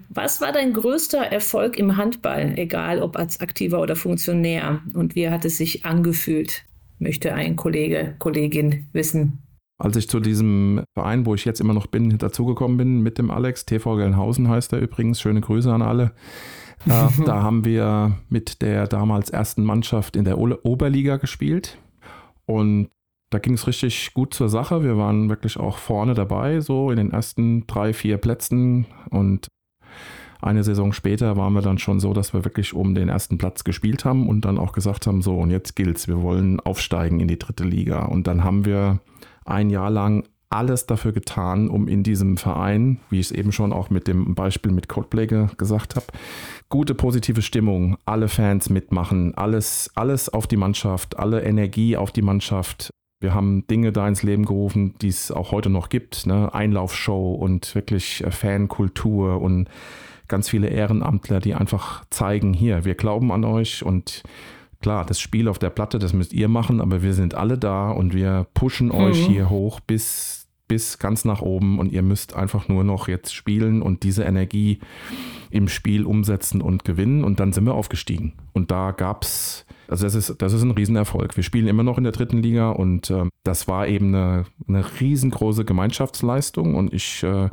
[0.09, 4.81] Was war dein größter Erfolg im Handball, egal ob als Aktiver oder Funktionär?
[4.93, 6.63] Und wie hat es sich angefühlt?
[6.99, 9.39] Möchte ein Kollege, Kollegin wissen.
[9.77, 13.31] Als ich zu diesem Verein, wo ich jetzt immer noch bin, dazugekommen bin mit dem
[13.31, 16.11] Alex, TV Gelnhausen heißt er übrigens, schöne Grüße an alle.
[16.85, 21.77] Äh, da haben wir mit der damals ersten Mannschaft in der Oberliga gespielt
[22.45, 22.89] und
[23.29, 24.83] da ging es richtig gut zur Sache.
[24.83, 29.47] Wir waren wirklich auch vorne dabei, so in den ersten drei, vier Plätzen und
[30.41, 33.63] eine Saison später waren wir dann schon so, dass wir wirklich um den ersten Platz
[33.63, 37.27] gespielt haben und dann auch gesagt haben, so und jetzt gilt's, wir wollen aufsteigen in
[37.27, 38.05] die dritte Liga.
[38.05, 38.99] Und dann haben wir
[39.45, 43.73] ein Jahr lang alles dafür getan, um in diesem Verein, wie ich es eben schon
[43.73, 46.07] auch mit dem Beispiel mit Coldplay gesagt habe,
[46.69, 52.21] gute positive Stimmung, alle Fans mitmachen, alles, alles auf die Mannschaft, alle Energie auf die
[52.21, 52.89] Mannschaft.
[53.21, 56.53] Wir haben Dinge da ins Leben gerufen, die es auch heute noch gibt, ne?
[56.53, 59.69] Einlaufshow und wirklich äh, Fankultur und
[60.27, 64.23] ganz viele Ehrenamtler, die einfach zeigen, hier, wir glauben an euch und
[64.81, 67.91] klar, das Spiel auf der Platte, das müsst ihr machen, aber wir sind alle da
[67.91, 68.95] und wir pushen mhm.
[68.95, 70.40] euch hier hoch bis,
[70.71, 74.79] bis ganz nach oben und ihr müsst einfach nur noch jetzt spielen und diese Energie
[75.49, 78.31] im Spiel umsetzen und gewinnen und dann sind wir aufgestiegen.
[78.53, 81.35] Und da gab es, also das ist, das ist ein Riesenerfolg.
[81.35, 84.85] Wir spielen immer noch in der dritten Liga und äh, das war eben eine, eine
[85.01, 87.49] riesengroße Gemeinschaftsleistung und ich äh,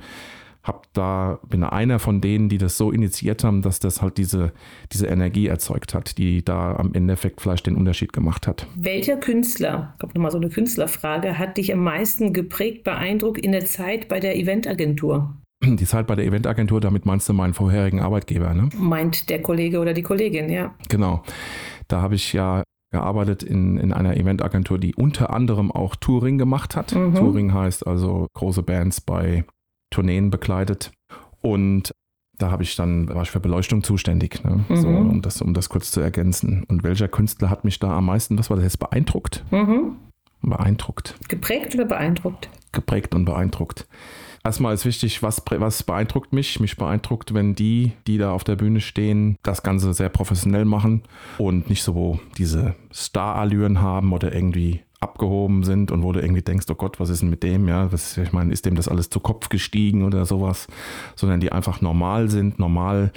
[0.69, 4.53] hab da, bin einer von denen, die das so initiiert haben, dass das halt diese,
[4.93, 8.67] diese Energie erzeugt hat, die da am Endeffekt vielleicht den Unterschied gemacht hat.
[8.77, 13.53] Welcher Künstler, ich glaube nochmal so eine Künstlerfrage, hat dich am meisten geprägt, beeindruckt in
[13.53, 15.35] der Zeit bei der Eventagentur?
[15.65, 18.69] Die Zeit bei der Eventagentur, damit meinst du meinen vorherigen Arbeitgeber, ne?
[18.77, 20.75] Meint der Kollege oder die Kollegin, ja.
[20.89, 21.23] Genau.
[21.89, 26.77] Da habe ich ja gearbeitet in, in einer Eventagentur, die unter anderem auch Touring gemacht
[26.77, 26.95] hat.
[26.95, 27.15] Mhm.
[27.15, 29.45] Touring heißt also große Bands bei
[29.91, 30.93] Tourneen begleitet.
[31.41, 31.93] Und
[32.39, 34.65] da habe ich dann, war ich für Beleuchtung zuständig, ne?
[34.69, 34.77] mhm.
[34.77, 36.65] so, um, das, um das kurz zu ergänzen.
[36.69, 39.45] Und welcher Künstler hat mich da am meisten, was war das jetzt, beeindruckt?
[39.51, 39.97] Mhm.
[40.41, 41.17] Beeindruckt.
[41.29, 42.49] Geprägt oder beeindruckt?
[42.71, 43.89] Geprägt und beeindruckt.
[44.45, 46.61] Erstmal ist wichtig, was, was beeindruckt mich?
[46.61, 51.03] Mich beeindruckt, wenn die, die da auf der Bühne stehen, das Ganze sehr professionell machen
[51.39, 56.67] und nicht so diese Star-Allüren haben oder irgendwie abgehoben sind und wo du irgendwie denkst,
[56.71, 57.69] oh Gott, was ist denn mit dem?
[57.69, 60.67] Ja, was, ich meine, ist dem das alles zu Kopf gestiegen oder sowas?
[61.15, 63.13] Sondern die einfach normal sind, normal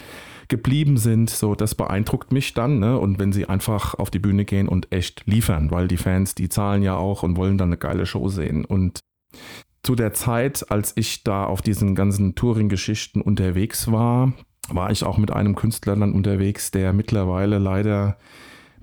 [0.47, 2.79] geblieben sind, so das beeindruckt mich dann.
[2.79, 2.99] Ne?
[2.99, 6.49] Und wenn sie einfach auf die Bühne gehen und echt liefern, weil die Fans, die
[6.49, 8.65] zahlen ja auch und wollen dann eine geile Show sehen.
[8.65, 8.99] Und
[9.81, 14.33] zu der Zeit, als ich da auf diesen ganzen Touring-Geschichten unterwegs war,
[14.69, 18.17] war ich auch mit einem Künstler dann unterwegs, der mittlerweile leider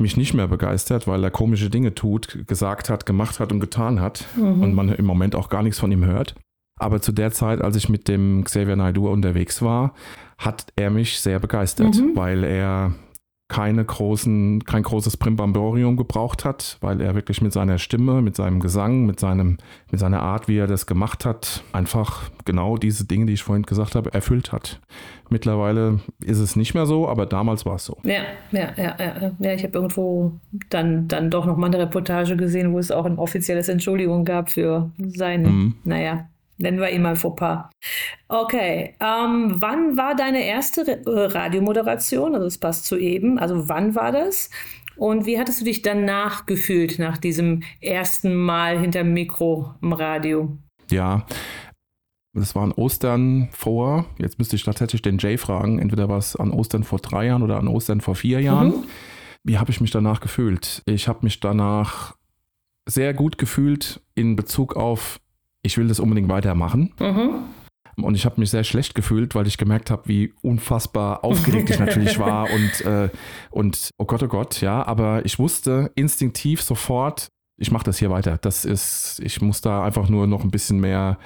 [0.00, 4.00] mich nicht mehr begeistert, weil er komische Dinge tut, gesagt hat, gemacht hat und getan
[4.00, 4.62] hat mhm.
[4.62, 6.34] und man im Moment auch gar nichts von ihm hört.
[6.78, 9.94] Aber zu der Zeit, als ich mit dem Xavier Naidoo unterwegs war,
[10.38, 12.14] hat er mich sehr begeistert, mhm.
[12.14, 12.92] weil er
[13.49, 18.61] keine großen, kein großes Primbamborium gebraucht hat, weil er wirklich mit seiner Stimme, mit seinem
[18.61, 19.57] Gesang, mit, seinem,
[19.90, 23.64] mit seiner Art, wie er das gemacht hat, einfach genau diese Dinge, die ich vorhin
[23.64, 24.80] gesagt habe, erfüllt hat.
[25.30, 27.96] Mittlerweile ist es nicht mehr so, aber damals war es so.
[28.03, 28.22] Ja,
[28.53, 29.32] ja, ja, ja.
[29.38, 30.38] ja ich habe irgendwo
[30.68, 34.51] dann, dann doch noch mal eine Reportage gesehen, wo es auch ein offizielles Entschuldigung gab
[34.51, 35.74] für seine, mhm.
[35.84, 36.28] naja,
[36.59, 37.70] Nennen wir ihn mal Fauxpas.
[38.28, 42.34] Okay, ähm, wann war deine erste äh, Radiomoderation?
[42.34, 43.38] Also es passt zu eben.
[43.38, 44.50] Also wann war das?
[44.96, 50.59] Und wie hattest du dich danach gefühlt, nach diesem ersten Mal hinterm Mikro im Radio?
[50.90, 51.24] Ja,
[52.34, 56.36] das war an Ostern vor, jetzt müsste ich tatsächlich den Jay fragen, entweder war es
[56.36, 58.68] an Ostern vor drei Jahren oder an Ostern vor vier Jahren.
[58.68, 58.84] Mhm.
[59.44, 60.82] Wie habe ich mich danach gefühlt?
[60.86, 62.16] Ich habe mich danach
[62.86, 65.20] sehr gut gefühlt in Bezug auf
[65.62, 66.92] ich will das unbedingt weitermachen.
[66.98, 67.44] Mhm.
[68.04, 71.78] Und ich habe mich sehr schlecht gefühlt, weil ich gemerkt habe, wie unfassbar aufgeregt ich
[71.80, 73.09] natürlich war und, äh,
[73.50, 74.86] und oh Gott, oh Gott, ja.
[74.86, 77.28] Aber ich wusste instinktiv sofort,
[77.61, 78.38] ich mache das hier weiter.
[78.40, 81.18] Das ist, ich muss da einfach nur noch ein bisschen mehr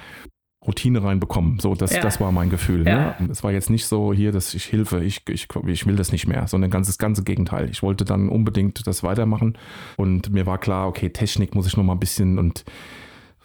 [0.65, 1.59] Routine reinbekommen.
[1.59, 2.01] So, das, ja.
[2.01, 2.83] das war mein Gefühl.
[2.83, 2.89] Ne?
[2.89, 3.15] Ja.
[3.19, 3.29] Ne?
[3.29, 6.27] Es war jetzt nicht so hier, dass ich Hilfe, ich, ich, ich will das nicht
[6.27, 7.69] mehr, sondern ganz das ganze Gegenteil.
[7.69, 9.57] Ich wollte dann unbedingt das weitermachen
[9.97, 12.63] und mir war klar, okay, Technik muss ich noch mal ein bisschen und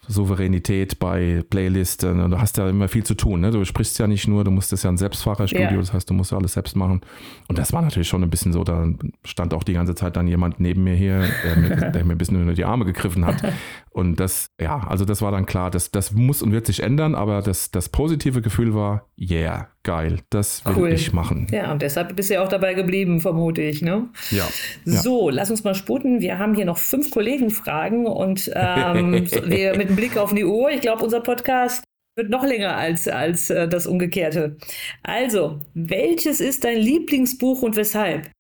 [0.09, 2.21] Souveränität bei Playlisten.
[2.21, 3.41] Und du hast ja immer viel zu tun.
[3.41, 3.51] Ne?
[3.51, 5.77] Du sprichst ja nicht nur, du musst das ja ein Selbstfahrerstudio, ja.
[5.77, 7.03] das heißt, du musst ja alles selbst machen.
[7.49, 8.89] Und das war natürlich schon ein bisschen so, da
[9.25, 12.19] stand auch die ganze Zeit dann jemand neben mir hier, der mir, der mir ein
[12.19, 13.43] bisschen unter die Arme gegriffen hat.
[13.99, 17.17] Und das, ja, also das war dann klar, das, das muss und wird sich ändern,
[17.17, 20.93] aber das, das positive Gefühl war, yeah, geil, das will cool.
[20.93, 21.49] ich machen.
[21.51, 24.09] Ja, und deshalb bist du ja auch dabei geblieben, vermute ich, ne?
[24.31, 24.47] Ja.
[24.85, 25.35] So, ja.
[25.35, 26.21] lass uns mal sputen.
[26.21, 30.71] Wir haben hier noch fünf Kollegenfragen und ähm, wir mit einem Blick auf die Uhr,
[30.71, 31.83] ich glaube, unser Podcast
[32.15, 34.59] wird noch länger als, als äh, das Umgekehrte.
[35.03, 38.31] Also, welches ist dein Lieblingsbuch und weshalb?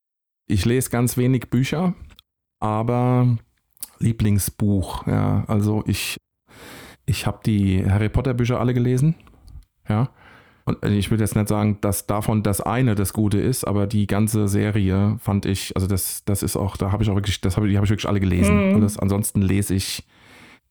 [0.48, 1.96] Ich lese ganz wenig Bücher,
[2.60, 3.38] aber
[3.98, 6.16] Lieblingsbuch, ja, also ich,
[7.06, 9.14] ich habe die Harry Potter Bücher alle gelesen,
[9.88, 10.10] ja.
[10.68, 14.06] Und ich würde jetzt nicht sagen, dass davon das eine das Gute ist, aber die
[14.06, 17.56] ganze Serie fand ich, also das, das ist auch, da habe ich auch wirklich, das
[17.56, 18.74] habe die habe ich wirklich alle gelesen.
[18.74, 18.80] Mhm.
[18.82, 20.04] Das, ansonsten lese ich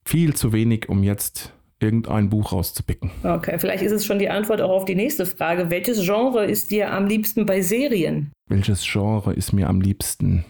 [0.06, 3.10] viel zu wenig, um jetzt irgendein Buch rauszupicken.
[3.24, 5.70] Okay, vielleicht ist es schon die Antwort auch auf die nächste Frage.
[5.70, 8.32] Welches Genre ist dir am liebsten bei Serien?
[8.48, 10.46] Welches Genre ist mir am liebsten?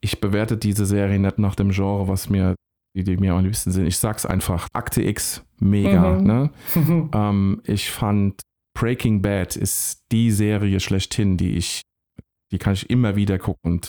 [0.00, 2.54] Ich bewerte diese Serie nicht nach dem Genre, was mir,
[2.96, 3.86] die, die mir am liebsten sind.
[3.86, 4.68] Ich sag's einfach.
[4.72, 6.18] Akte X, mega.
[6.18, 6.26] Mhm.
[6.26, 6.50] Ne?
[7.14, 8.40] ähm, ich fand
[8.78, 11.82] Breaking Bad ist die Serie schlechthin, die ich,
[12.52, 13.80] die kann ich immer wieder gucken.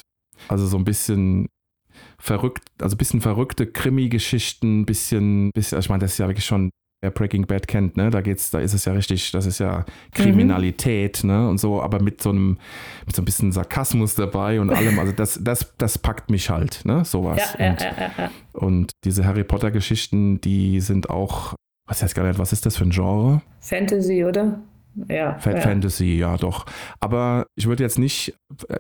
[0.48, 1.48] also so ein bisschen
[2.18, 6.72] verrückt, also ein bisschen verrückte Krimi-Geschichten, bisschen, bisschen, ich meine, das ist ja wirklich schon
[7.02, 9.86] wer Breaking Bad kennt, ne, da geht's, da ist es ja richtig, das ist ja
[10.14, 11.30] Kriminalität, mhm.
[11.30, 12.58] ne, und so, aber mit so einem,
[13.06, 16.82] mit so ein bisschen Sarkasmus dabei und allem, also das, das, das packt mich halt,
[16.86, 17.56] ne, sowas.
[17.58, 21.56] Ja, und, ja, ja, und diese Harry Potter Geschichten, die sind auch,
[21.88, 23.42] was heißt gar nicht, was ist das für ein Genre?
[23.62, 24.60] Fantasy, oder?
[25.08, 25.62] Ja, Fa ja.
[25.62, 26.66] Fantasy, ja, doch.
[27.00, 28.34] Aber ich würde jetzt nicht,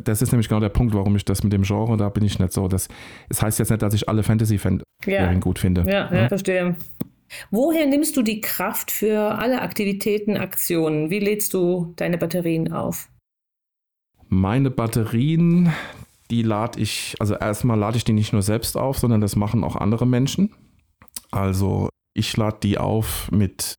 [0.03, 2.39] das ist nämlich genau der Punkt, warum ich das mit dem Genre, da bin ich
[2.39, 2.67] nicht so.
[2.67, 2.89] Das,
[3.29, 5.33] das heißt jetzt nicht, dass ich alle Fantasy-Serien ja.
[5.35, 5.83] gut finde.
[5.89, 6.75] Ja, ja, verstehe.
[7.51, 11.09] Woher nimmst du die Kraft für alle Aktivitäten, Aktionen?
[11.09, 13.09] Wie lädst du deine Batterien auf?
[14.27, 15.73] Meine Batterien,
[16.29, 19.63] die lade ich, also erstmal lade ich die nicht nur selbst auf, sondern das machen
[19.63, 20.53] auch andere Menschen.
[21.31, 23.75] Also ich lade die auf mit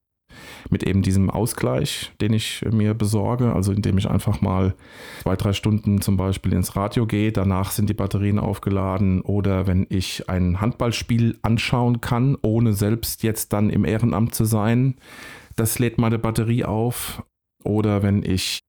[0.71, 4.75] mit eben diesem Ausgleich, den ich mir besorge, also indem ich einfach mal
[5.23, 9.87] zwei, drei Stunden zum Beispiel ins Radio gehe, danach sind die Batterien aufgeladen oder wenn
[9.89, 14.97] ich ein Handballspiel anschauen kann, ohne selbst jetzt dann im Ehrenamt zu sein,
[15.57, 17.23] das lädt meine Batterie auf
[17.65, 18.61] oder wenn ich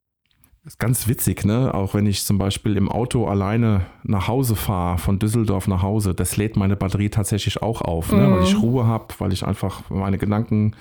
[0.64, 1.74] ist ganz witzig, ne?
[1.74, 6.14] Auch wenn ich zum Beispiel im Auto alleine nach Hause fahre, von Düsseldorf nach Hause,
[6.14, 8.30] das lädt meine Batterie tatsächlich auch auf, ne?
[8.30, 8.60] weil ich mhm.
[8.60, 10.76] Ruhe habe, weil ich einfach meine Gedanken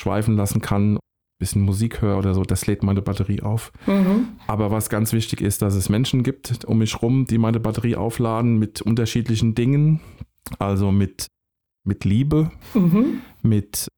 [0.00, 0.98] schweifen lassen kann,
[1.40, 3.72] bisschen Musik höre oder so, das lädt meine Batterie auf.
[3.86, 4.28] Mhm.
[4.46, 7.96] Aber was ganz wichtig ist, dass es Menschen gibt um mich rum, die meine Batterie
[7.96, 10.00] aufladen mit unterschiedlichen Dingen.
[10.58, 11.26] Also mit,
[11.84, 13.22] mit Liebe, mhm.
[13.42, 13.88] mit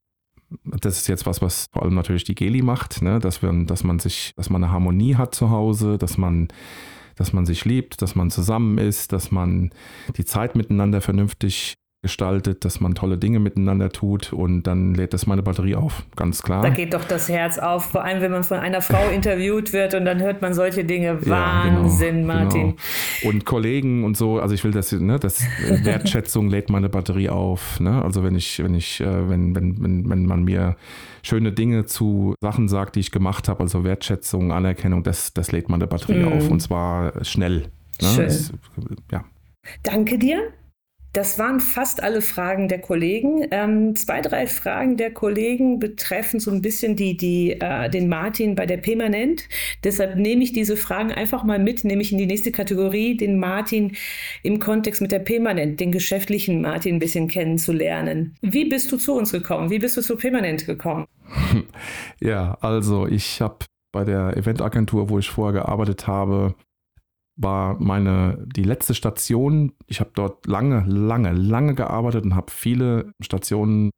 [0.64, 3.18] das ist jetzt was, was vor allem natürlich die Geli macht, ne?
[3.18, 6.48] dass, wir, dass man sich, dass man eine Harmonie hat zu Hause, dass man,
[7.16, 9.70] dass man sich liebt, dass man zusammen ist, dass man
[10.16, 15.28] die Zeit miteinander vernünftig gestaltet, dass man tolle Dinge miteinander tut und dann lädt das
[15.28, 16.62] meine Batterie auf, ganz klar.
[16.62, 19.94] Da geht doch das Herz auf, vor allem wenn man von einer Frau interviewt wird
[19.94, 21.24] und dann hört man solche Dinge.
[21.24, 22.62] Wahnsinn, ja, genau, Martin.
[22.62, 23.30] Genau.
[23.30, 25.44] Und Kollegen und so, also ich will das, ne, das
[25.84, 27.78] Wertschätzung lädt meine Batterie auf.
[27.78, 28.02] Ne?
[28.02, 30.76] Also wenn ich, wenn ich, äh, wenn, wenn, wenn, wenn man mir
[31.22, 35.68] schöne Dinge zu Sachen sagt, die ich gemacht habe, also Wertschätzung, Anerkennung, das, das lädt
[35.68, 36.32] meine Batterie mhm.
[36.32, 37.68] auf und zwar schnell.
[38.00, 38.08] Ne?
[38.08, 38.24] Schön.
[38.24, 38.52] Das,
[39.12, 39.24] ja.
[39.84, 40.52] Danke dir.
[41.12, 43.46] Das waren fast alle Fragen der Kollegen.
[43.50, 48.54] Ähm, zwei, drei Fragen der Kollegen betreffen so ein bisschen die, die, äh, den Martin
[48.54, 49.46] bei der Permanent.
[49.84, 53.94] Deshalb nehme ich diese Fragen einfach mal mit, nämlich in die nächste Kategorie, den Martin
[54.42, 58.34] im Kontext mit der Permanent, den geschäftlichen Martin ein bisschen kennenzulernen.
[58.40, 59.68] Wie bist du zu uns gekommen?
[59.68, 61.06] Wie bist du zu Permanent gekommen?
[62.20, 66.54] Ja, also ich habe bei der Eventagentur, wo ich vorher gearbeitet habe,
[67.36, 69.72] war meine die letzte Station.
[69.86, 73.90] Ich habe dort lange, lange, lange gearbeitet und habe viele Stationen,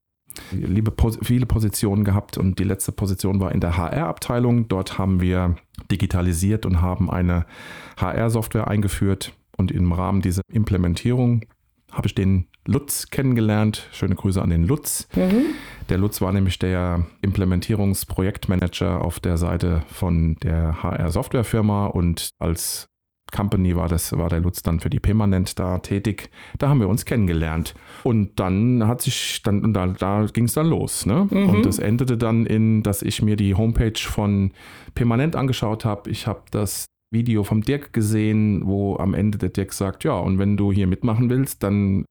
[0.52, 4.68] liebe, viele Positionen gehabt und die letzte Position war in der HR-Abteilung.
[4.68, 5.56] Dort haben wir
[5.90, 7.46] digitalisiert und haben eine
[7.96, 11.44] HR-Software eingeführt und im Rahmen dieser Implementierung
[11.92, 13.88] habe ich den Lutz kennengelernt.
[13.92, 15.08] Schöne Grüße an den Lutz.
[15.14, 15.44] Mhm.
[15.88, 22.88] Der Lutz war nämlich der Implementierungsprojektmanager auf der Seite von der HR-Softwarefirma und als
[23.34, 26.30] Company war das, war der Lutz dann für die Permanent da tätig.
[26.58, 27.74] Da haben wir uns kennengelernt.
[28.04, 31.04] Und dann hat sich, dann, da, da ging es dann los.
[31.04, 31.26] Ne?
[31.30, 31.48] Mhm.
[31.50, 34.52] Und das endete dann in, dass ich mir die Homepage von
[34.94, 36.10] Permanent angeschaut habe.
[36.10, 40.38] Ich habe das Video vom Dirk gesehen, wo am Ende der Dirk sagt, ja, und
[40.38, 42.04] wenn du hier mitmachen willst, dann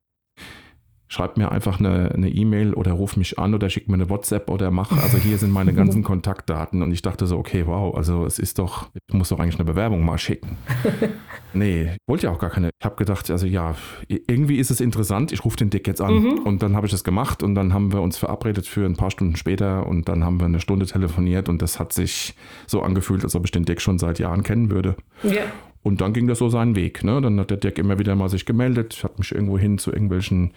[1.14, 4.49] schreib mir einfach eine E-Mail e oder ruf mich an oder schick mir eine WhatsApp
[4.49, 4.91] oder mach.
[5.03, 6.82] Also hier sind meine ganzen Kontaktdaten.
[6.82, 9.66] Und ich dachte so, okay, wow, also es ist doch, ich muss doch eigentlich eine
[9.66, 10.57] Bewerbung mal schicken.
[11.53, 12.72] nee, ich wollte ja auch gar keine.
[12.80, 13.76] Ich habe gedacht, also ja,
[14.07, 16.16] irgendwie ist es interessant, ich rufe den Dick jetzt an.
[16.16, 16.39] Mhm.
[16.39, 19.11] Und dann habe ich das gemacht und dann haben wir uns verabredet für ein paar
[19.11, 22.34] Stunden später und dann haben wir eine Stunde telefoniert und das hat sich
[22.66, 24.95] so angefühlt, als ob ich den Dick schon seit Jahren kennen würde.
[25.22, 25.43] Ja.
[25.84, 27.04] Und dann ging das so seinen Weg.
[27.04, 27.22] Ne?
[27.22, 30.54] Dann hat der Dirk immer wieder mal sich gemeldet, hat mich irgendwo hin zu irgendwelchen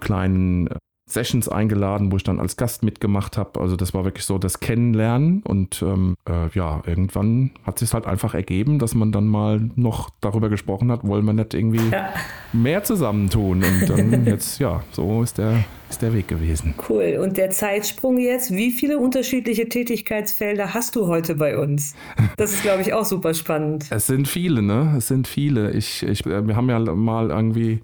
[0.00, 0.76] kleinen äh,
[1.10, 3.60] Sessions eingeladen, wo ich dann als Gast mitgemacht habe.
[3.60, 8.06] Also das war wirklich so das Kennenlernen und ähm, äh, ja, irgendwann hat sich halt
[8.06, 12.10] einfach ergeben, dass man dann mal noch darüber gesprochen hat, wollen wir nicht irgendwie ja.
[12.52, 16.74] mehr zusammentun und dann jetzt, ja, so ist der, ist der Weg gewesen.
[16.88, 17.18] Cool.
[17.22, 21.94] Und der Zeitsprung jetzt, wie viele unterschiedliche Tätigkeitsfelder hast du heute bei uns?
[22.36, 23.86] Das ist, glaube ich, auch super spannend.
[23.90, 24.94] Es sind viele, ne?
[24.96, 25.72] Es sind viele.
[25.72, 27.80] Ich, ich, äh, wir haben ja mal irgendwie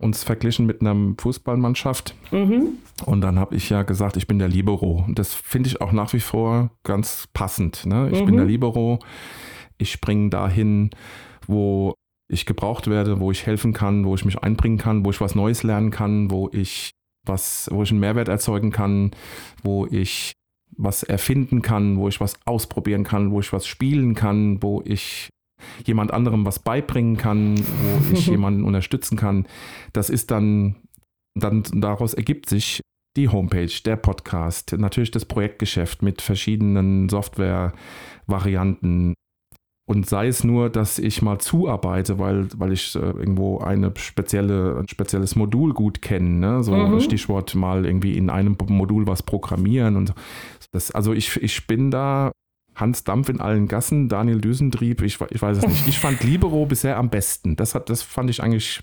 [0.00, 2.14] uns verglichen mit einer Fußballmannschaft.
[2.32, 2.78] Mhm.
[3.04, 5.04] Und dann habe ich ja gesagt, ich bin der Libero.
[5.06, 7.86] Und das finde ich auch nach wie vor ganz passend.
[7.86, 8.10] Ne?
[8.10, 8.26] Ich mhm.
[8.26, 8.98] bin der Libero.
[9.78, 10.90] Ich springe dahin,
[11.46, 11.94] wo
[12.28, 15.34] ich gebraucht werde, wo ich helfen kann, wo ich mich einbringen kann, wo ich was
[15.34, 16.92] Neues lernen kann, wo ich
[17.26, 19.10] was, wo ich einen Mehrwert erzeugen kann,
[19.62, 20.32] wo ich
[20.76, 25.28] was erfinden kann, wo ich was ausprobieren kann, wo ich was spielen kann, wo ich
[25.84, 29.46] jemand anderem was beibringen kann, wo ich jemanden unterstützen kann.
[29.92, 30.76] Das ist dann,
[31.34, 32.80] dann daraus ergibt sich
[33.16, 39.14] die Homepage, der Podcast, natürlich das Projektgeschäft mit verschiedenen Software-Varianten.
[39.88, 44.78] Und sei es nur, dass ich mal zuarbeite, weil, weil ich äh, irgendwo eine spezielle,
[44.78, 46.38] ein spezielles Modul gut kenne.
[46.38, 46.62] Ne?
[46.62, 47.00] So mhm.
[47.00, 50.14] Stichwort mal irgendwie in einem Modul was programmieren und
[50.70, 52.30] das, also ich, ich bin da
[52.74, 55.86] Hans Dampf in allen Gassen, Daniel Düsentrieb, ich, ich weiß es nicht.
[55.86, 57.56] Ich fand Libero bisher am besten.
[57.56, 58.82] Das, hat, das fand ich eigentlich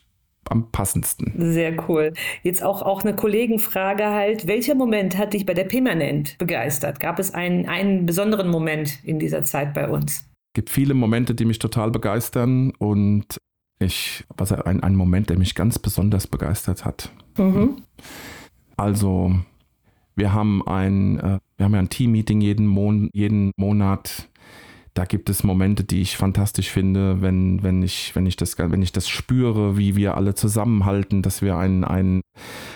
[0.50, 1.34] am passendsten.
[1.54, 2.14] Sehr cool.
[2.44, 4.48] Jetzt auch, auch eine Kollegenfrage halt.
[4.48, 7.00] Welcher Moment hat dich bei der Permanent begeistert?
[7.00, 10.26] Gab es einen, einen besonderen Moment in dieser Zeit bei uns?
[10.50, 13.38] Es gibt viele Momente, die mich total begeistern und
[13.80, 17.12] ich, was ein, ein Moment, der mich ganz besonders begeistert hat.
[17.38, 17.84] Mhm.
[18.76, 19.36] Also
[20.18, 24.30] wir haben ein, äh, wir haben ja ein Team-Meeting jeden, Mon jeden Monat.
[24.96, 28.82] Da gibt es Momente, die ich fantastisch finde, wenn, wenn, ich, wenn, ich das, wenn
[28.82, 32.22] ich das spüre, wie wir alle zusammenhalten, dass wir ein, ein,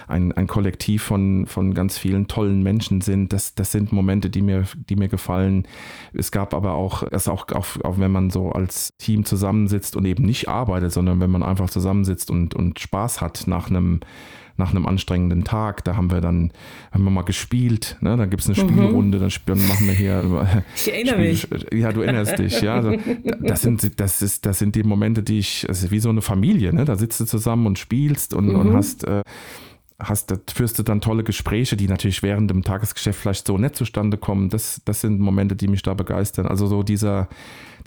[0.07, 3.33] ein, ein Kollektiv von, von ganz vielen tollen Menschen sind.
[3.33, 5.67] Das, das sind Momente, die mir, die mir gefallen.
[6.13, 10.05] Es gab aber auch, es auch, auch, auch wenn man so als Team zusammensitzt und
[10.05, 14.01] eben nicht arbeitet, sondern wenn man einfach zusammensitzt und, und Spaß hat nach einem
[14.61, 15.83] nach einem anstrengenden Tag.
[15.83, 16.51] Da haben wir dann
[16.91, 17.97] haben wir mal gespielt.
[17.99, 18.15] Ne?
[18.15, 18.69] Da gibt es eine mhm.
[18.69, 20.21] Spielrunde, dann, dann machen wir hier.
[20.75, 21.81] Ich erinnere Spiel, mich.
[21.81, 22.61] Ja, du erinnerst dich.
[22.61, 22.95] Ja, also,
[23.41, 25.65] das sind das ist das sind die Momente, die ich.
[25.67, 26.73] Es ist wie so eine Familie.
[26.73, 26.85] Ne?
[26.85, 28.55] Da sitzt du zusammen und spielst und, mhm.
[28.55, 29.03] und hast.
[29.03, 29.23] Äh,
[29.99, 34.17] hast, führst du dann tolle Gespräche, die natürlich während dem Tagesgeschäft vielleicht so nicht zustande
[34.17, 34.49] kommen.
[34.49, 36.47] Das, das sind Momente, die mich da begeistern.
[36.47, 37.27] Also so dieser,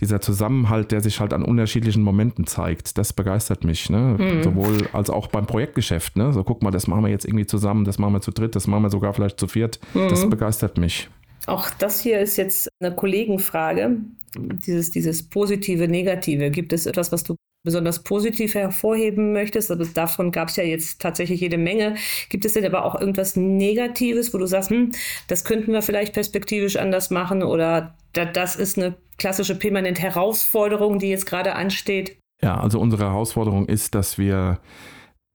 [0.05, 3.89] dieser Zusammenhalt, der sich halt an unterschiedlichen Momenten zeigt, das begeistert mich.
[3.89, 4.17] Ne?
[4.19, 4.43] Mhm.
[4.43, 6.17] Sowohl als auch beim Projektgeschäft.
[6.17, 6.33] Ne?
[6.33, 8.67] So guck mal, das machen wir jetzt irgendwie zusammen, das machen wir zu dritt, das
[8.67, 9.81] machen wir sogar vielleicht zu viert.
[9.95, 10.09] Mhm.
[10.09, 11.09] Das begeistert mich.
[11.47, 13.97] Auch das hier ist jetzt eine Kollegenfrage.
[14.37, 16.51] Dieses, dieses positive, negative.
[16.51, 19.71] Gibt es etwas, was du besonders positiv hervorheben möchtest?
[19.71, 21.97] Also davon gab es ja jetzt tatsächlich jede Menge.
[22.29, 24.93] Gibt es denn aber auch irgendwas Negatives, wo du sagst, hm,
[25.29, 31.09] das könnten wir vielleicht perspektivisch anders machen oder das ist eine klassische permanent Herausforderung, die
[31.09, 32.19] jetzt gerade ansteht?
[32.43, 34.61] Ja, also unsere Herausforderung ist, dass wir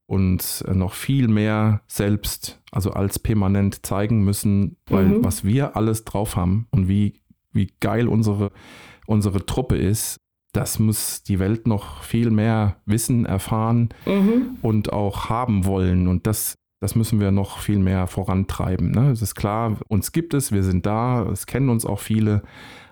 [0.09, 5.23] uns noch viel mehr selbst, also als permanent zeigen müssen, weil mhm.
[5.23, 7.21] was wir alles drauf haben und wie,
[7.51, 8.51] wie geil unsere,
[9.05, 10.17] unsere Truppe ist,
[10.51, 14.57] das muss die Welt noch viel mehr wissen, erfahren mhm.
[14.61, 16.07] und auch haben wollen.
[16.07, 18.91] Und das, das müssen wir noch viel mehr vorantreiben.
[18.91, 19.11] Ne?
[19.11, 22.41] Es ist klar, uns gibt es, wir sind da, es kennen uns auch viele,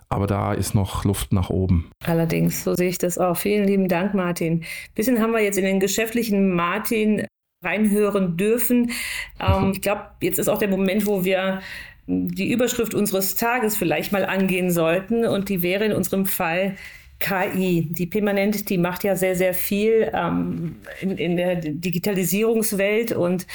[0.10, 1.90] aber da ist noch Luft nach oben.
[2.06, 3.38] Allerdings, so sehe ich das auch.
[3.38, 4.64] Vielen lieben Dank, Martin.
[4.96, 7.26] Bisschen haben wir jetzt in den geschäftlichen Martin
[7.64, 8.92] reinhören dürfen.
[9.40, 11.62] Ähm, ich glaube, jetzt ist auch der Moment, wo wir
[12.08, 15.26] die Überschrift unseres Tages vielleicht mal angehen sollten.
[15.26, 16.76] Und die wäre in unserem Fall
[17.20, 17.88] KI.
[17.92, 23.48] Die Permanent, die macht ja sehr, sehr viel ähm, in, in der Digitalisierungswelt und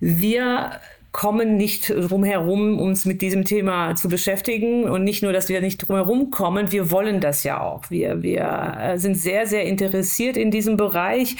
[0.00, 0.72] wir
[1.14, 4.84] kommen nicht drum herum, uns mit diesem Thema zu beschäftigen.
[4.90, 7.88] Und nicht nur, dass wir nicht drum herum kommen, wir wollen das ja auch.
[7.88, 11.36] Wir, wir äh, sind sehr, sehr interessiert in diesem Bereich.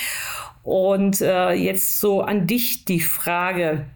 [0.63, 3.87] Und äh, jetzt so an dich die Frage,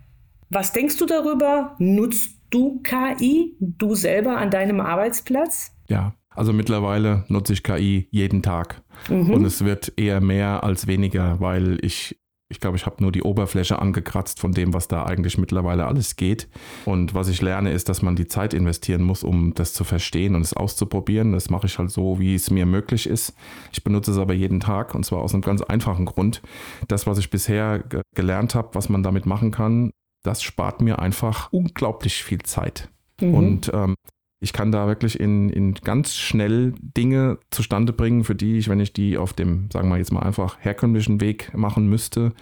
[0.51, 1.77] was denkst du darüber?
[1.79, 5.73] Nutzt du KI, du selber an deinem Arbeitsplatz?
[5.89, 8.83] Ja, also mittlerweile nutze ich KI jeden Tag.
[9.09, 9.31] Mhm.
[9.31, 12.19] Und es wird eher mehr als weniger, weil ich,
[12.51, 16.17] ich glaube, ich habe nur die Oberfläche angekratzt von dem, was da eigentlich mittlerweile alles
[16.17, 16.49] geht.
[16.87, 20.35] Und was ich lerne, ist, dass man die Zeit investieren muss, um das zu verstehen
[20.35, 21.33] und es auszuprobieren.
[21.33, 23.35] Das mache ich halt so, wie es mir möglich ist.
[23.73, 26.41] Ich benutze es aber jeden Tag und zwar aus einem ganz einfachen Grund.
[26.89, 27.85] Das, was ich bisher
[28.15, 29.93] gelernt habe, was man damit machen kann,
[30.23, 32.89] das spart mir einfach unglaublich viel Zeit.
[33.21, 33.35] Mhm.
[33.35, 33.95] Und ähm,
[34.41, 38.81] ich kann da wirklich in, in ganz schnell Dinge zustande bringen, für die ich, wenn
[38.81, 42.33] ich die auf dem, sagen wir jetzt mal einfach herkömmlichen Weg machen müsste,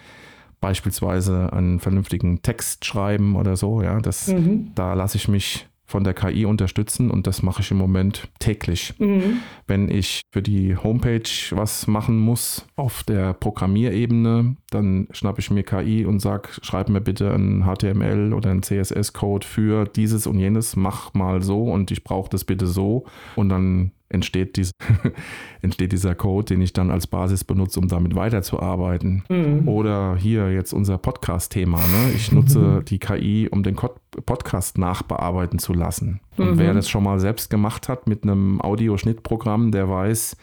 [0.60, 4.72] beispielsweise einen vernünftigen Text schreiben oder so, ja, das, mhm.
[4.74, 8.94] da lasse ich mich von der KI unterstützen und das mache ich im Moment täglich.
[8.98, 9.38] Mhm.
[9.66, 15.62] Wenn ich für die Homepage was machen muss auf der Programmierebene, dann schnappe ich mir
[15.62, 20.76] KI und sage, schreib mir bitte ein HTML oder ein CSS-Code für dieses und jenes,
[20.76, 23.04] mach mal so und ich brauche das bitte so
[23.36, 24.70] und dann entsteht, dies,
[25.62, 29.24] entsteht dieser Code, den ich dann als Basis benutze, um damit weiterzuarbeiten.
[29.28, 29.68] Mhm.
[29.68, 31.78] Oder hier jetzt unser Podcast-Thema.
[31.78, 32.12] Ne?
[32.14, 32.84] Ich nutze mhm.
[32.84, 36.20] die KI, um den Podcast nachbearbeiten zu lassen.
[36.36, 36.58] Und mhm.
[36.58, 40.36] wer das schon mal selbst gemacht hat mit einem Audioschnittprogramm, der weiß,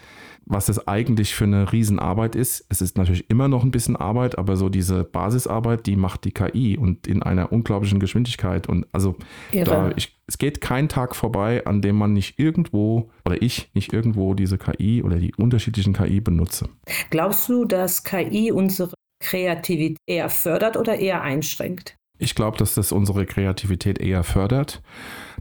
[0.45, 2.65] was das eigentlich für eine Riesenarbeit ist.
[2.69, 6.31] Es ist natürlich immer noch ein bisschen Arbeit, aber so diese Basisarbeit, die macht die
[6.31, 8.67] KI und in einer unglaublichen Geschwindigkeit.
[8.67, 9.15] Und also
[9.51, 13.93] da, ich, es geht kein Tag vorbei, an dem man nicht irgendwo oder ich nicht
[13.93, 16.69] irgendwo diese KI oder die unterschiedlichen KI benutze.
[17.09, 21.97] Glaubst du, dass KI unsere Kreativität eher fördert oder eher einschränkt?
[22.19, 24.81] Ich glaube, dass das unsere Kreativität eher fördert.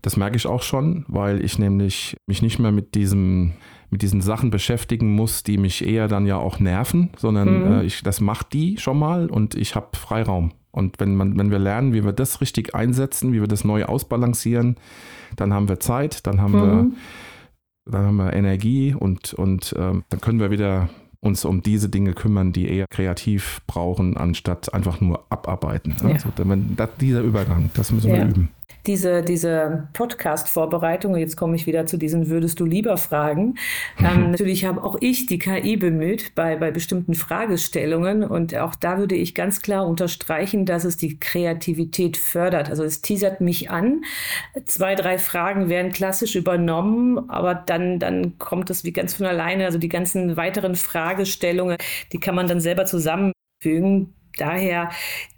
[0.01, 3.53] Das merke ich auch schon, weil ich nämlich mich nicht mehr mit diesem
[3.93, 7.73] mit diesen Sachen beschäftigen muss, die mich eher dann ja auch nerven, sondern mhm.
[7.73, 10.53] äh, ich, das macht die schon mal und ich habe Freiraum.
[10.71, 13.85] Und wenn, man, wenn wir lernen, wie wir das richtig einsetzen, wie wir das neu
[13.85, 14.77] ausbalancieren,
[15.37, 16.63] dann haben wir Zeit, dann haben, mhm.
[16.63, 20.89] wir, dann haben wir Energie und, und ähm, dann können wir wieder
[21.21, 25.95] uns um diese Dinge kümmern, die eher kreativ brauchen, anstatt einfach nur abarbeiten.
[26.03, 26.15] Ja.
[26.15, 28.17] Also, wenn, das, dieser Übergang, das müssen ja.
[28.17, 28.49] wir üben
[28.87, 33.57] diese, diese Podcast-Vorbereitung, jetzt komme ich wieder zu diesen Würdest du lieber Fragen.
[33.99, 38.99] Ähm, natürlich habe auch ich die KI bemüht bei, bei bestimmten Fragestellungen und auch da
[38.99, 42.71] würde ich ganz klar unterstreichen, dass es die Kreativität fördert.
[42.71, 44.03] Also es teasert mich an.
[44.65, 49.65] Zwei, drei Fragen werden klassisch übernommen, aber dann, dann kommt es wie ganz von alleine.
[49.67, 51.77] Also die ganzen weiteren Fragestellungen,
[52.13, 54.15] die kann man dann selber zusammenfügen.
[54.39, 54.91] Daher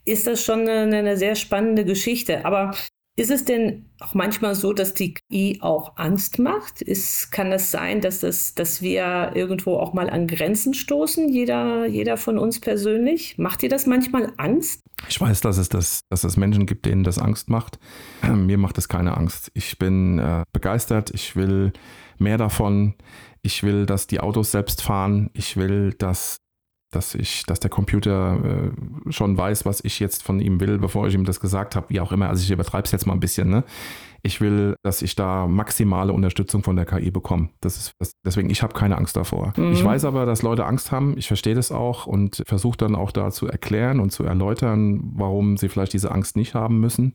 [0.05, 2.45] ist das schon eine, eine, sehr spannende Geschichte.
[2.45, 2.75] Aber
[3.17, 6.83] ist es denn auch manchmal so, dass die KI auch Angst macht?
[6.83, 11.87] Ist, kann das sein, dass, das, dass wir irgendwo auch mal an Grenzen stoßen, jeder,
[11.87, 13.39] jeder von uns persönlich?
[13.39, 14.83] Macht dir das manchmal Angst?
[15.09, 17.79] Ich weiß, dass es, das, dass es Menschen gibt, denen das Angst macht.
[18.23, 19.51] Ähm, mir macht es keine Angst.
[19.55, 21.11] Ich bin äh, begeistert.
[21.15, 21.73] Ich will
[22.19, 22.95] mehr davon.
[23.43, 25.31] Ich will, dass die Autos selbst fahren.
[25.35, 26.39] Ich will, dass
[26.95, 31.07] dass ich, dass der Computer äh, schon weiß, was ich jetzt von ihm will, bevor
[31.07, 32.29] ich ihm das gesagt habe, wie auch immer.
[32.29, 33.65] Also ich übertreibe es jetzt mal ein bisschen, ne?
[34.27, 37.51] Ich will, dass ich da maximale Unterstützung von der KI bekomme.
[37.61, 39.53] Das ist, das, deswegen, ich habe keine Angst davor.
[39.55, 39.73] Mhm.
[39.73, 41.19] Ich weiß aber, dass Leute Angst haben.
[41.19, 45.59] Ich verstehe das auch und versuche dann auch da zu erklären und zu erläutern, warum
[45.59, 47.13] sie vielleicht diese Angst nicht haben müssen.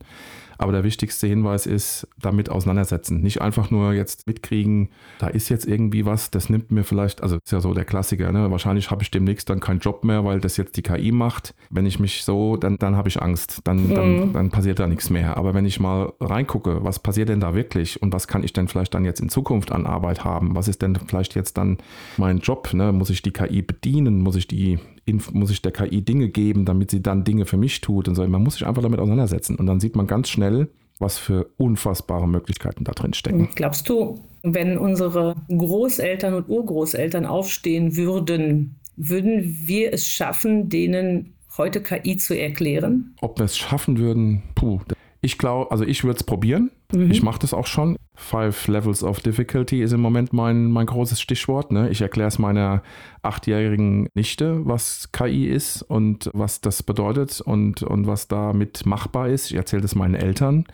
[0.60, 3.22] Aber der wichtigste Hinweis ist, damit auseinandersetzen.
[3.22, 7.36] Nicht einfach nur jetzt mitkriegen, da ist jetzt irgendwie was, das nimmt mir vielleicht, also
[7.36, 8.50] ist ja so der Klassiker, ne?
[8.50, 11.54] wahrscheinlich habe ich demnächst dann keinen Job mehr, weil das jetzt die KI macht.
[11.70, 13.94] Wenn ich mich so, dann, dann habe ich Angst, dann, mhm.
[13.94, 15.38] dann, dann passiert da nichts mehr.
[15.38, 18.68] Aber wenn ich mal reingucke, was passiert denn da wirklich und was kann ich denn
[18.68, 20.54] vielleicht dann jetzt in Zukunft an Arbeit haben?
[20.54, 21.78] Was ist denn vielleicht jetzt dann
[22.18, 22.74] mein Job?
[22.74, 22.92] Ne?
[22.92, 24.20] Muss ich die KI bedienen?
[24.20, 24.78] Muss ich die
[25.12, 28.26] muss ich der KI Dinge geben, damit sie dann Dinge für mich tut und so.
[28.26, 32.28] Man muss sich einfach damit auseinandersetzen und dann sieht man ganz schnell, was für unfassbare
[32.28, 33.48] Möglichkeiten da drin stecken.
[33.54, 41.82] Glaubst du, wenn unsere Großeltern und Urgroßeltern aufstehen würden, würden wir es schaffen, denen heute
[41.82, 43.14] KI zu erklären?
[43.20, 44.80] Ob wir es schaffen würden, puh.
[45.22, 46.70] Ich glaube, also ich würde es probieren.
[46.92, 47.10] Mhm.
[47.10, 47.96] Ich mache das auch schon.
[48.14, 51.72] Five Levels of Difficulty ist im Moment mein, mein großes Stichwort.
[51.72, 51.90] Ne?
[51.90, 52.82] Ich erkläre es meiner
[53.22, 59.50] achtjährigen Nichte, was KI ist und was das bedeutet und, und was damit machbar ist.
[59.50, 60.64] Ich erzähle das meinen Eltern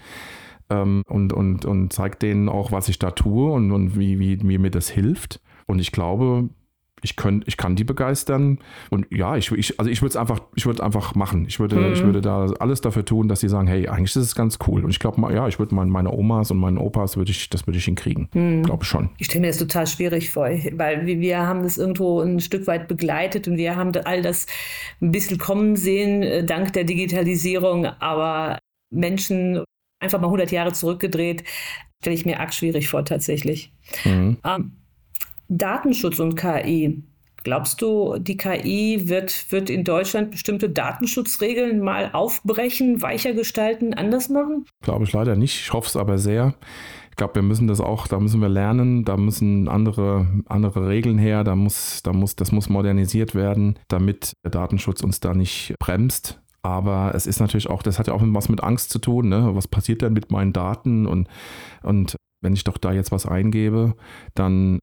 [0.71, 4.41] ähm, und, und, und zeige denen auch, was ich da tue und, und wie, wie,
[4.43, 5.41] wie mir das hilft.
[5.67, 6.49] Und ich glaube,
[7.03, 8.59] ich, könnt, ich kann die begeistern.
[8.91, 11.47] Und ja, ich, ich also ich würde es einfach, ich würde einfach machen.
[11.47, 11.93] Ich würde, mhm.
[11.93, 14.85] ich würde da alles dafür tun, dass sie sagen, hey, eigentlich ist es ganz cool.
[14.85, 17.67] Und ich glaube, ja, ich würde meine, meine Omas und meinen Opas würde ich, das
[17.67, 18.29] würde ich hinkriegen.
[18.33, 18.63] Mhm.
[18.63, 19.11] Glaube ich schon.
[19.19, 22.89] Ich stelle mir das total schwierig vor, weil wir haben das irgendwo ein Stück weit
[22.89, 24.47] begleitet und wir haben all das
[25.01, 27.87] ein bisschen kommen sehen, äh, dank der Digitalisierung.
[27.87, 28.59] Aber
[28.91, 29.63] Menschen
[30.01, 31.45] einfach mal 100 Jahre zurückgedreht,
[32.01, 33.73] stelle ich mir arg schwierig vor, tatsächlich.
[34.05, 34.39] Mhm.
[34.45, 34.73] Ähm,
[35.49, 37.03] Datenschutz und KI.
[37.45, 44.29] Glaubst du, die KI wird, wird in Deutschland bestimmte Datenschutzregeln mal aufbrechen, weicher gestalten, anders
[44.29, 44.67] machen?
[44.83, 45.61] Glaube ich leider nicht.
[45.61, 46.55] Ich hoffe es aber sehr.
[47.11, 51.19] Ich glaube, wir müssen das auch, da müssen wir lernen, da müssen andere, andere Regeln
[51.19, 55.77] her, da muss, da muss, das muss modernisiert werden, damit der Datenschutz uns da nicht
[55.79, 56.43] bremst.
[56.63, 59.29] Aber es ist natürlich auch, das hat ja auch was mit Angst zu tun.
[59.29, 59.55] Ne?
[59.55, 61.07] Was passiert denn mit meinen Daten?
[61.07, 61.29] Und,
[61.85, 63.95] und wenn ich doch da jetzt was eingebe,
[64.35, 64.81] dann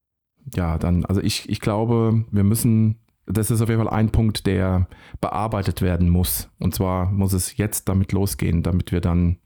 [0.55, 4.45] ja, dann, also ich, ich glaube, wir müssen, das ist auf jeden Fall ein Punkt,
[4.45, 4.87] der
[5.21, 6.49] bearbeitet werden muss.
[6.59, 9.37] Und zwar muss es jetzt damit losgehen, damit wir dann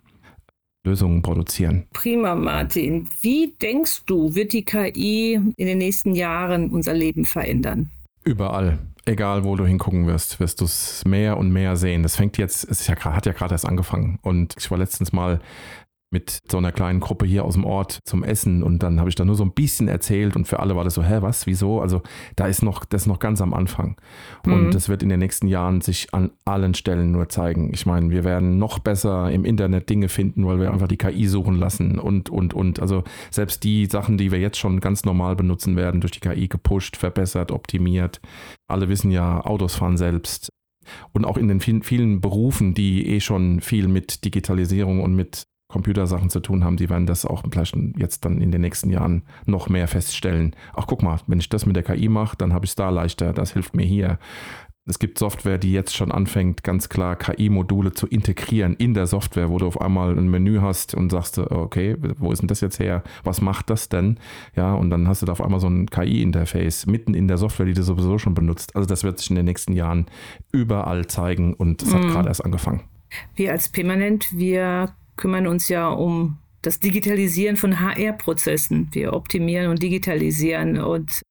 [0.84, 1.86] Lösungen produzieren.
[1.94, 3.08] Prima, Martin.
[3.22, 7.92] Wie denkst du, wird die KI in den nächsten Jahren unser Leben verändern?
[8.24, 8.80] Überall.
[9.06, 12.04] Egal, wo du hingucken wirst, wirst du es mehr und mehr sehen.
[12.04, 14.20] Das fängt jetzt, es ja, hat ja gerade erst angefangen.
[14.22, 15.40] Und ich war letztens mal
[16.10, 19.16] mit so einer kleinen Gruppe hier aus dem Ort zum Essen und dann habe ich
[19.16, 21.82] da nur so ein bisschen erzählt und für alle war das so, hä, was, wieso?
[21.82, 22.02] Also
[22.38, 23.98] da ist noch, das ist noch ganz am Anfang
[24.46, 24.72] und mhm.
[24.72, 27.72] das wird in den nächsten Jahren sich an allen Stellen nur zeigen.
[27.74, 31.28] Ich meine, wir werden noch besser im Internet Dinge finden, weil wir einfach die KI
[31.28, 32.80] suchen lassen und, und, und.
[32.80, 36.48] Also selbst die Sachen, die wir jetzt schon ganz normal benutzen werden, durch die KI
[36.48, 38.22] gepusht, verbessert, optimiert.
[38.70, 40.50] Alle wissen ja, Autos fahren selbst,
[41.12, 45.44] und auch in den vielen, vielen Berufen, die eh schon viel mit Digitalisierung und mit
[45.68, 49.24] Computersachen zu tun haben, die werden das auch vielleicht jetzt dann in den nächsten Jahren
[49.46, 50.56] noch mehr feststellen.
[50.74, 52.90] Ach, guck mal, wenn ich das mit der KI mache, dann habe ich es da
[52.90, 54.18] leichter, das hilft mir hier.
[54.90, 59.50] Es gibt Software, die jetzt schon anfängt, ganz klar KI-Module zu integrieren in der Software,
[59.50, 62.80] wo du auf einmal ein Menü hast und sagst, okay, wo ist denn das jetzt
[62.80, 63.04] her?
[63.26, 64.18] Was macht das denn?
[64.56, 67.66] Ja, und dann hast du da auf einmal so ein KI-Interface mitten in der Software,
[67.66, 68.78] die du sowieso schon benutzt.
[68.78, 70.06] Also das wird sich in den nächsten Jahren
[70.54, 71.96] überall zeigen und es mhm.
[71.96, 72.84] hat gerade erst angefangen.
[73.36, 78.90] Wir als Permanent, wir kümmern uns ja um das Digitalisieren von HR-Prozessen.
[78.92, 81.22] Wir optimieren und digitalisieren und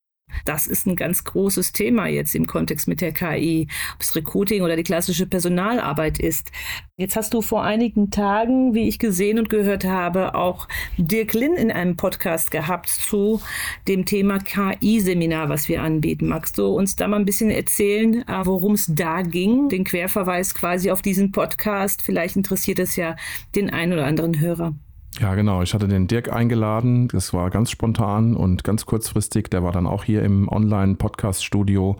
[0.44, 4.62] das ist ein ganz großes Thema jetzt im Kontext mit der KI, ob es Recruiting
[4.62, 6.52] oder die klassische Personalarbeit ist.
[6.96, 11.54] Jetzt hast du vor einigen Tagen, wie ich gesehen und gehört habe, auch Dirk Lin
[11.54, 13.40] in einem Podcast gehabt zu
[13.86, 16.28] dem Thema KI-Seminar, was wir anbieten.
[16.28, 19.68] Magst du uns da mal ein bisschen erzählen, äh, worum es da ging?
[19.68, 22.02] Den Querverweis quasi auf diesen Podcast.
[22.02, 23.16] Vielleicht interessiert es ja
[23.54, 24.74] den einen oder anderen Hörer.
[25.20, 25.62] Ja, genau.
[25.62, 27.08] Ich hatte den Dirk eingeladen.
[27.08, 29.48] Das war ganz spontan und ganz kurzfristig.
[29.48, 31.96] Der war dann auch hier im Online-Podcast-Studio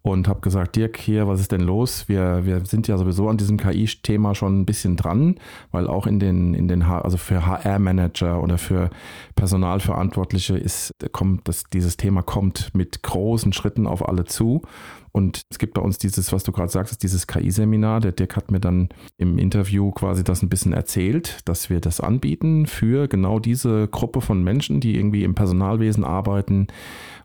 [0.00, 2.08] und habe gesagt, Dirk, hier, was ist denn los?
[2.08, 5.36] Wir, wir sind ja sowieso an diesem KI-Thema schon ein bisschen dran,
[5.72, 8.88] weil auch in den, in den, also für HR-Manager oder für
[9.34, 14.62] Personalverantwortliche ist, kommt, das, dieses Thema kommt mit großen Schritten auf alle zu.
[15.16, 18.00] Und es gibt bei uns dieses, was du gerade sagst, dieses KI-Seminar.
[18.00, 22.00] Der Dirk hat mir dann im Interview quasi das ein bisschen erzählt, dass wir das
[22.00, 26.66] anbieten für genau diese Gruppe von Menschen, die irgendwie im Personalwesen arbeiten,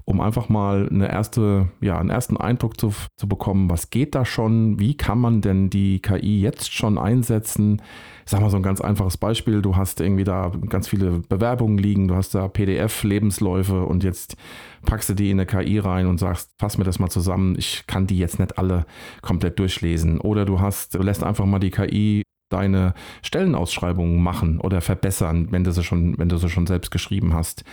[0.09, 4.25] um einfach mal eine erste, ja, einen ersten Eindruck zu, zu bekommen, was geht da
[4.25, 7.79] schon, wie kann man denn die KI jetzt schon einsetzen.
[8.25, 11.77] Ich sag mal so ein ganz einfaches Beispiel, du hast irgendwie da ganz viele Bewerbungen
[11.77, 14.35] liegen, du hast da PDF-Lebensläufe und jetzt
[14.83, 17.83] packst du die in eine KI rein und sagst, fass mir das mal zusammen, ich
[17.85, 18.87] kann die jetzt nicht alle
[19.21, 20.19] komplett durchlesen.
[20.19, 25.63] Oder du hast, du lässt einfach mal die KI deine Stellenausschreibungen machen oder verbessern, wenn
[25.63, 27.63] du sie schon, wenn du sie schon selbst geschrieben hast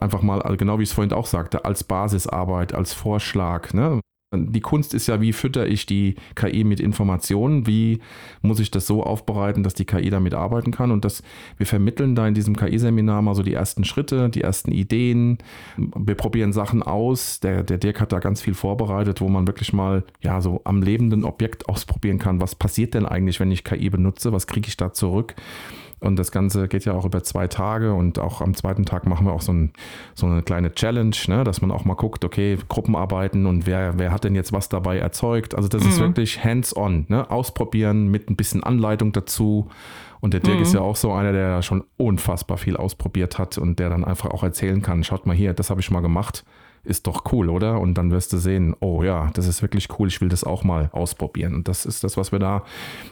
[0.00, 3.72] einfach mal, also genau wie ich es vorhin auch sagte, als Basisarbeit, als Vorschlag.
[3.72, 4.00] Ne?
[4.36, 8.00] Die Kunst ist ja, wie fütter ich die KI mit Informationen, wie
[8.42, 10.90] muss ich das so aufbereiten, dass die KI damit arbeiten kann?
[10.90, 11.22] Und das,
[11.56, 15.38] wir vermitteln da in diesem KI-Seminar mal so die ersten Schritte, die ersten Ideen,
[15.76, 19.72] wir probieren Sachen aus, der, der Dirk hat da ganz viel vorbereitet, wo man wirklich
[19.72, 23.90] mal ja so am lebenden Objekt ausprobieren kann, was passiert denn eigentlich, wenn ich KI
[23.90, 25.34] benutze, was kriege ich da zurück
[26.04, 29.26] und das Ganze geht ja auch über zwei Tage und auch am zweiten Tag machen
[29.26, 29.72] wir auch so, ein,
[30.14, 34.12] so eine kleine Challenge, ne, dass man auch mal guckt, okay, Gruppenarbeiten und wer, wer
[34.12, 35.54] hat denn jetzt was dabei erzeugt.
[35.54, 35.90] Also das mhm.
[35.90, 37.30] ist wirklich hands-on, ne?
[37.30, 39.68] ausprobieren mit ein bisschen Anleitung dazu.
[40.20, 40.62] Und der Dirk mhm.
[40.62, 44.30] ist ja auch so einer, der schon unfassbar viel ausprobiert hat und der dann einfach
[44.30, 46.44] auch erzählen kann, schaut mal hier, das habe ich mal gemacht
[46.84, 47.80] ist doch cool, oder?
[47.80, 50.64] Und dann wirst du sehen, oh ja, das ist wirklich cool, ich will das auch
[50.64, 51.54] mal ausprobieren.
[51.54, 52.64] Und das ist das, was wir da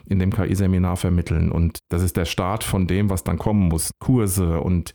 [0.07, 1.51] in dem KI-Seminar vermitteln.
[1.51, 3.91] Und das ist der Start von dem, was dann kommen muss.
[3.99, 4.93] Kurse und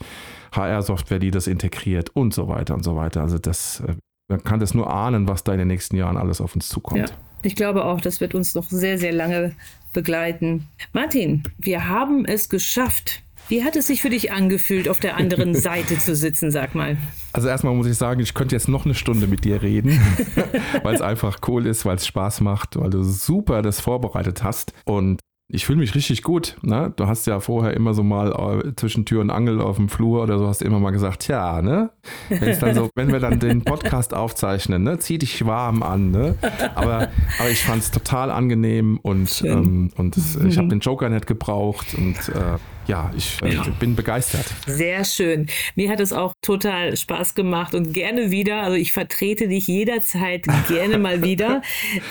[0.54, 3.22] HR-Software, die das integriert und so weiter und so weiter.
[3.22, 3.96] Also das, äh,
[4.30, 7.10] man kann das nur ahnen, was da in den nächsten Jahren alles auf uns zukommt.
[7.10, 7.16] Ja.
[7.44, 9.54] Ich glaube auch, das wird uns noch sehr, sehr lange
[9.94, 10.68] begleiten.
[10.92, 13.24] Martin, wir haben es geschafft.
[13.50, 16.98] Wie hat es sich für dich angefühlt, auf der anderen Seite zu sitzen, sag mal?
[17.32, 20.00] Also erstmal muss ich sagen, ich könnte jetzt noch eine Stunde mit dir reden,
[20.84, 24.74] weil es einfach cool ist, weil es Spaß macht, weil du super das vorbereitet hast.
[24.86, 26.58] Und ich fühle mich richtig gut.
[26.62, 26.92] Ne?
[26.98, 30.24] Du hast ja vorher immer so mal äh, zwischen Tür und Angel auf dem Flur
[30.24, 31.92] oder so hast du immer mal gesagt, ja, ne?
[32.30, 36.36] dann so, wenn wir dann den Podcast aufzeichnen, ne, zieh dich warm an, ne?
[36.76, 37.08] Aber,
[37.40, 41.28] aber ich fand es total angenehm und, ähm, und es, ich habe den Joker nicht
[41.28, 42.58] gebraucht und äh,
[42.88, 44.46] ja, ich äh, bin begeistert.
[44.66, 45.48] Sehr schön.
[45.76, 48.62] Mir hat es auch total Spaß gemacht und gerne wieder.
[48.62, 51.62] Also ich vertrete dich jederzeit gerne mal wieder.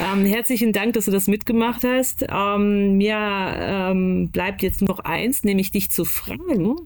[0.01, 2.27] Ähm, herzlichen Dank, dass du das mitgemacht hast.
[2.29, 6.77] Ähm, mir ähm, bleibt jetzt noch eins, nämlich dich zu fragen.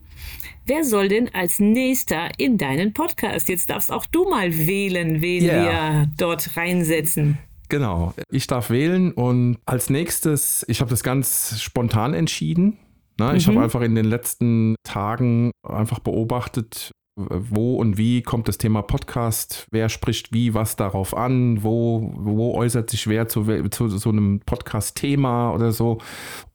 [0.67, 3.49] Wer soll denn als nächster in deinen Podcast?
[3.49, 5.65] Jetzt darfst auch du mal wählen, wen yeah.
[5.65, 7.39] wir dort reinsetzen.
[7.69, 12.79] Genau, ich darf wählen und als nächstes, ich habe das ganz spontan entschieden.
[13.21, 13.37] Ne?
[13.37, 13.53] Ich mhm.
[13.53, 19.67] habe einfach in den letzten Tagen einfach beobachtet, wo und wie kommt das Thema Podcast,
[19.71, 24.41] wer spricht wie was darauf an, wo, wo äußert sich wer zu, zu so einem
[24.41, 25.99] Podcast-Thema oder so.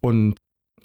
[0.01, 0.35] Und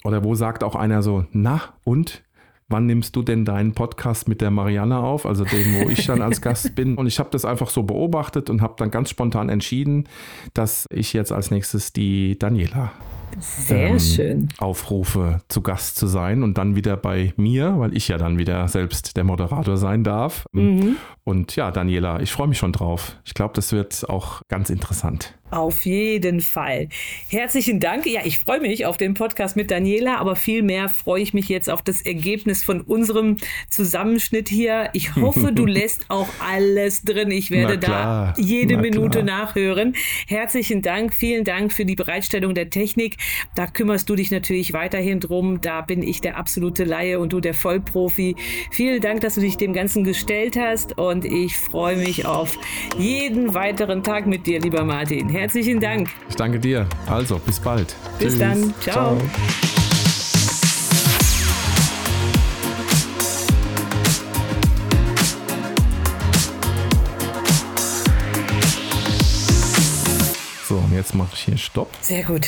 [0.03, 2.23] oder wo sagt auch einer so, na und
[2.67, 6.21] wann nimmst du denn deinen Podcast mit der Marianne auf, also den, wo ich dann
[6.21, 6.95] als Gast bin.
[6.95, 10.07] Und ich habe das einfach so beobachtet und habe dann ganz spontan entschieden,
[10.53, 12.91] dass ich jetzt als nächstes die Daniela
[13.39, 14.49] sehr ähm, schön.
[14.57, 18.67] Aufrufe, zu Gast zu sein und dann wieder bei mir, weil ich ja dann wieder
[18.67, 20.45] selbst der Moderator sein darf.
[20.51, 20.97] Mhm.
[21.23, 23.17] Und ja, Daniela, ich freue mich schon drauf.
[23.25, 25.35] Ich glaube, das wird auch ganz interessant.
[25.51, 26.87] Auf jeden Fall.
[27.27, 28.05] Herzlichen Dank.
[28.05, 31.69] Ja, ich freue mich auf den Podcast mit Daniela, aber vielmehr freue ich mich jetzt
[31.69, 33.35] auf das Ergebnis von unserem
[33.69, 34.89] Zusammenschnitt hier.
[34.93, 37.31] Ich hoffe, du lässt auch alles drin.
[37.31, 39.39] Ich werde da jede Na Minute klar.
[39.45, 39.93] nachhören.
[40.25, 41.13] Herzlichen Dank.
[41.13, 43.17] Vielen Dank für die Bereitstellung der Technik.
[43.53, 45.59] Da kümmerst du dich natürlich weiterhin drum.
[45.59, 48.37] Da bin ich der absolute Laie und du der Vollprofi.
[48.71, 52.57] Vielen Dank, dass du dich dem Ganzen gestellt hast und ich freue mich auf
[52.97, 55.27] jeden weiteren Tag mit dir, lieber Martin.
[55.41, 56.07] Herzlichen Dank.
[56.29, 56.87] Ich danke dir.
[57.07, 57.95] Also, bis bald.
[58.19, 58.37] Bis Tschüss.
[58.37, 58.73] dann.
[58.79, 59.17] Ciao.
[59.17, 59.21] Ciao.
[70.69, 71.89] So, und jetzt mache ich hier Stopp.
[72.01, 72.45] Sehr gut.